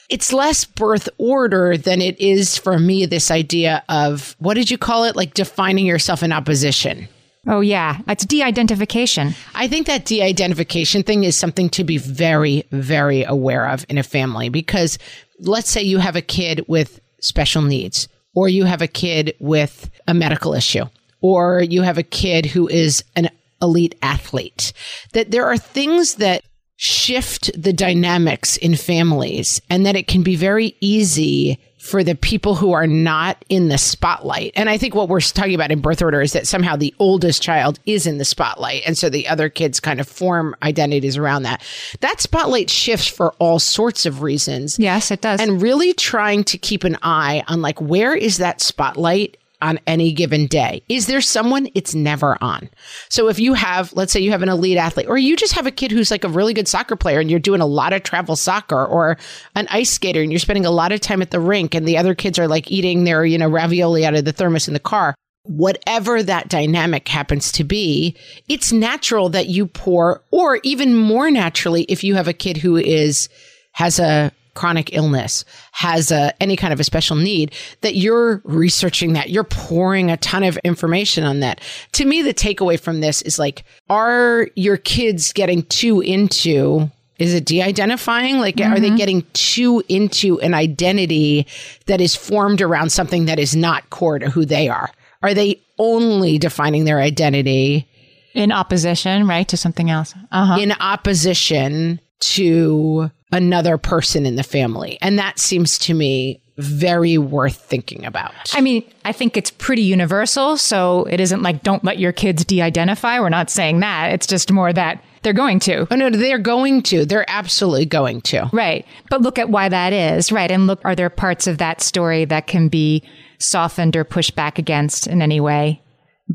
[0.08, 4.76] it's less birth order than it is for me this idea of what did you
[4.76, 5.14] call it?
[5.14, 7.08] Like defining yourself in opposition.
[7.46, 7.98] Oh, yeah.
[8.06, 9.34] It's de identification.
[9.54, 13.96] I think that de identification thing is something to be very, very aware of in
[13.96, 14.98] a family because
[15.40, 19.90] let's say you have a kid with special needs, or you have a kid with
[20.06, 20.84] a medical issue,
[21.20, 23.28] or you have a kid who is an
[23.60, 24.72] elite athlete,
[25.12, 26.42] that there are things that
[26.76, 32.54] shift the dynamics in families and that it can be very easy for the people
[32.54, 34.52] who are not in the spotlight.
[34.54, 37.42] And I think what we're talking about in birth order is that somehow the oldest
[37.42, 38.82] child is in the spotlight.
[38.86, 41.64] And so the other kids kind of form identities around that.
[42.00, 44.78] That spotlight shifts for all sorts of reasons.
[44.78, 45.40] Yes, it does.
[45.40, 49.38] And really trying to keep an eye on like, where is that spotlight?
[49.62, 50.82] On any given day.
[50.88, 52.68] Is there someone it's never on?
[53.08, 55.66] So if you have, let's say you have an elite athlete, or you just have
[55.66, 58.02] a kid who's like a really good soccer player and you're doing a lot of
[58.02, 59.16] travel soccer, or
[59.54, 61.98] an ice skater and you're spending a lot of time at the rink and the
[61.98, 64.80] other kids are like eating their, you know, ravioli out of the thermos in the
[64.80, 65.14] car.
[65.44, 68.14] Whatever that dynamic happens to be,
[68.48, 72.76] it's natural that you pour, or even more naturally, if you have a kid who
[72.76, 73.28] is,
[73.72, 75.42] has a chronic illness,
[75.72, 80.18] has a, any kind of a special need, that you're researching that, you're pouring a
[80.18, 81.62] ton of information on that.
[81.92, 87.34] To me, the takeaway from this is like, are your kids getting too into is
[87.34, 88.38] it de-identifying?
[88.38, 91.46] Like, are they getting too into an identity
[91.84, 94.90] that is formed around something that is not core to who they are?
[95.22, 97.86] Are they only defining their identity
[98.32, 100.14] in opposition, right, to something else?
[100.32, 100.60] Uh huh.
[100.60, 104.98] in opposition to another person in the family?
[105.00, 108.32] And that seems to me very worth thinking about.
[108.54, 110.56] I mean, I think it's pretty universal.
[110.56, 113.18] So it isn't like don't let your kids de identify.
[113.18, 114.12] We're not saying that.
[114.12, 115.86] It's just more that they're going to.
[115.90, 117.04] Oh, no, they're going to.
[117.04, 118.48] They're absolutely going to.
[118.52, 118.86] Right.
[119.10, 120.32] But look at why that is.
[120.32, 120.50] Right.
[120.50, 123.02] And look, are there parts of that story that can be
[123.38, 125.82] softened or pushed back against in any way?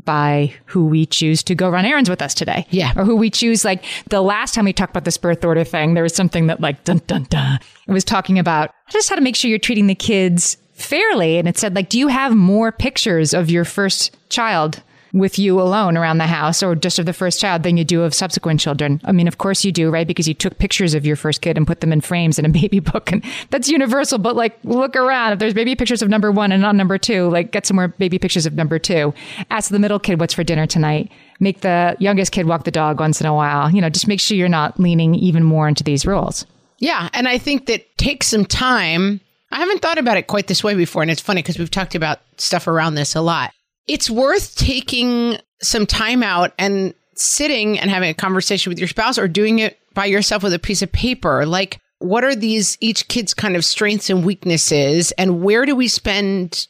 [0.04, 2.66] By who we choose to go run errands with us today.
[2.68, 2.92] Yeah.
[2.96, 3.64] Or who we choose.
[3.64, 6.60] Like the last time we talked about this birth order thing, there was something that,
[6.60, 7.58] like, dun dun dun.
[7.88, 11.38] It was talking about just how to make sure you're treating the kids fairly.
[11.38, 14.82] And it said, like, do you have more pictures of your first child
[15.16, 18.02] with you alone around the house or just of the first child than you do
[18.02, 19.00] of subsequent children?
[19.04, 20.06] I mean, of course you do, right?
[20.06, 22.48] Because you took pictures of your first kid and put them in frames in a
[22.60, 23.10] baby book.
[23.10, 24.18] And that's universal.
[24.18, 25.32] But like, look around.
[25.32, 27.88] If there's baby pictures of number one and not number two, like, get some more
[27.88, 29.14] baby pictures of number two.
[29.50, 31.10] Ask the middle kid what's for dinner tonight.
[31.40, 33.70] Make the youngest kid walk the dog once in a while.
[33.70, 36.46] You know, just make sure you're not leaning even more into these rules.
[36.78, 37.08] Yeah.
[37.14, 39.20] And I think that takes some time.
[39.50, 41.02] I haven't thought about it quite this way before.
[41.02, 43.52] And it's funny because we've talked about stuff around this a lot.
[43.86, 49.18] It's worth taking some time out and sitting and having a conversation with your spouse
[49.18, 51.46] or doing it by yourself with a piece of paper.
[51.46, 55.12] Like, what are these each kid's kind of strengths and weaknesses?
[55.12, 56.66] And where do we spend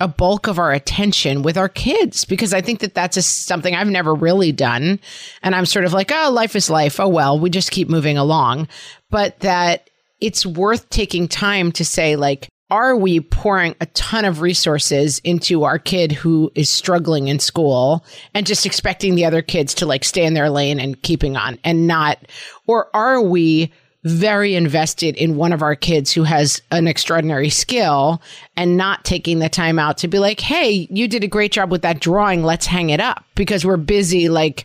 [0.00, 3.74] a bulk of our attention with our kids because I think that that's a, something
[3.74, 4.98] I've never really done.
[5.42, 6.98] And I'm sort of like, oh, life is life.
[6.98, 8.66] Oh, well, we just keep moving along.
[9.10, 9.90] But that
[10.20, 15.64] it's worth taking time to say, like, are we pouring a ton of resources into
[15.64, 18.04] our kid who is struggling in school
[18.34, 21.58] and just expecting the other kids to like stay in their lane and keeping on
[21.64, 22.18] and not,
[22.66, 23.72] or are we
[24.04, 28.22] very invested in one of our kids who has an extraordinary skill
[28.56, 31.70] and not taking the time out to be like, hey, you did a great job
[31.70, 32.42] with that drawing.
[32.42, 34.64] Let's hang it up because we're busy, like,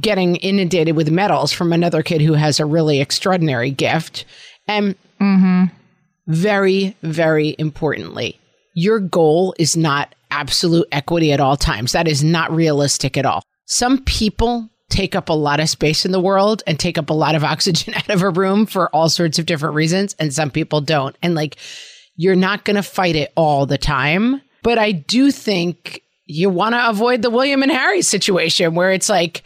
[0.00, 4.24] getting inundated with medals from another kid who has a really extraordinary gift.
[4.68, 5.74] And mm-hmm.
[6.28, 8.38] Very, very importantly,
[8.74, 11.92] your goal is not absolute equity at all times.
[11.92, 13.42] That is not realistic at all.
[13.64, 17.14] Some people take up a lot of space in the world and take up a
[17.14, 20.50] lot of oxygen out of a room for all sorts of different reasons, and some
[20.50, 21.16] people don't.
[21.22, 21.56] And like,
[22.16, 24.42] you're not going to fight it all the time.
[24.62, 29.08] But I do think you want to avoid the William and Harry situation where it's
[29.08, 29.42] like,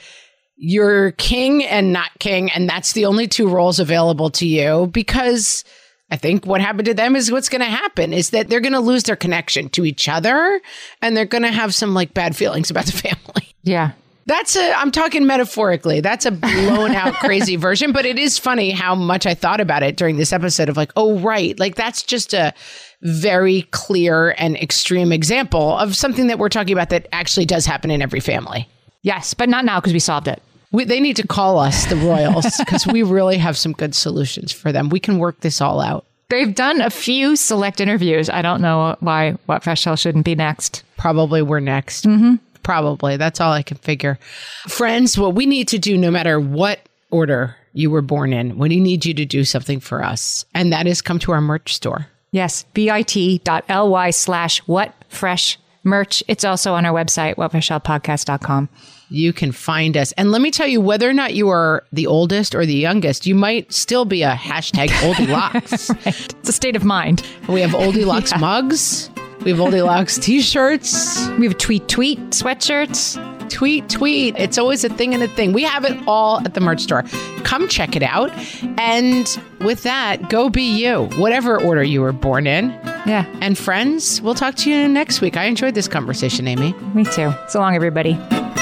[0.56, 5.64] you're king and not king, and that's the only two roles available to you because
[6.12, 8.74] I think what happened to them is what's going to happen is that they're going
[8.74, 10.60] to lose their connection to each other
[11.00, 13.48] and they're going to have some like bad feelings about the family.
[13.62, 13.92] Yeah.
[14.26, 16.02] That's a, I'm talking metaphorically.
[16.02, 19.82] That's a blown out crazy version, but it is funny how much I thought about
[19.82, 21.58] it during this episode of like, oh, right.
[21.58, 22.52] Like that's just a
[23.00, 27.90] very clear and extreme example of something that we're talking about that actually does happen
[27.90, 28.68] in every family.
[29.00, 30.42] Yes, but not now because we solved it.
[30.72, 34.52] We, they need to call us the Royals because we really have some good solutions
[34.52, 34.88] for them.
[34.88, 36.06] We can work this all out.
[36.28, 38.30] They've done a few select interviews.
[38.30, 40.82] I don't know why What Fresh Hell shouldn't be next.
[40.96, 42.06] Probably we're next.
[42.06, 42.36] Mm-hmm.
[42.62, 43.18] Probably.
[43.18, 44.18] That's all I can figure.
[44.66, 48.80] Friends, what we need to do, no matter what order you were born in, we
[48.80, 50.46] need you to do something for us.
[50.54, 52.06] And that is come to our merch store.
[52.30, 56.22] Yes, bit.ly slash what fresh merch.
[56.28, 58.68] It's also on our website, whatfreshhellpodcast.com.
[59.12, 60.12] You can find us.
[60.12, 63.26] And let me tell you, whether or not you are the oldest or the youngest,
[63.26, 65.90] you might still be a hashtag oldie locks.
[65.90, 66.06] right.
[66.40, 67.22] It's a state of mind.
[67.48, 69.10] We have oldie locks mugs.
[69.44, 71.28] We have oldie locks t-shirts.
[71.38, 73.48] We have tweet tweet sweatshirts.
[73.50, 74.34] tweet, tweet.
[74.38, 75.52] It's always a thing and a thing.
[75.52, 77.02] We have it all at the merch store.
[77.44, 78.30] Come check it out.
[78.78, 79.26] And
[79.60, 82.70] with that, go be you, whatever order you were born in.
[83.04, 85.36] Yeah, And friends, we'll talk to you next week.
[85.36, 86.72] I enjoyed this conversation, Amy.
[86.94, 87.32] me too.
[87.48, 88.16] So long, everybody.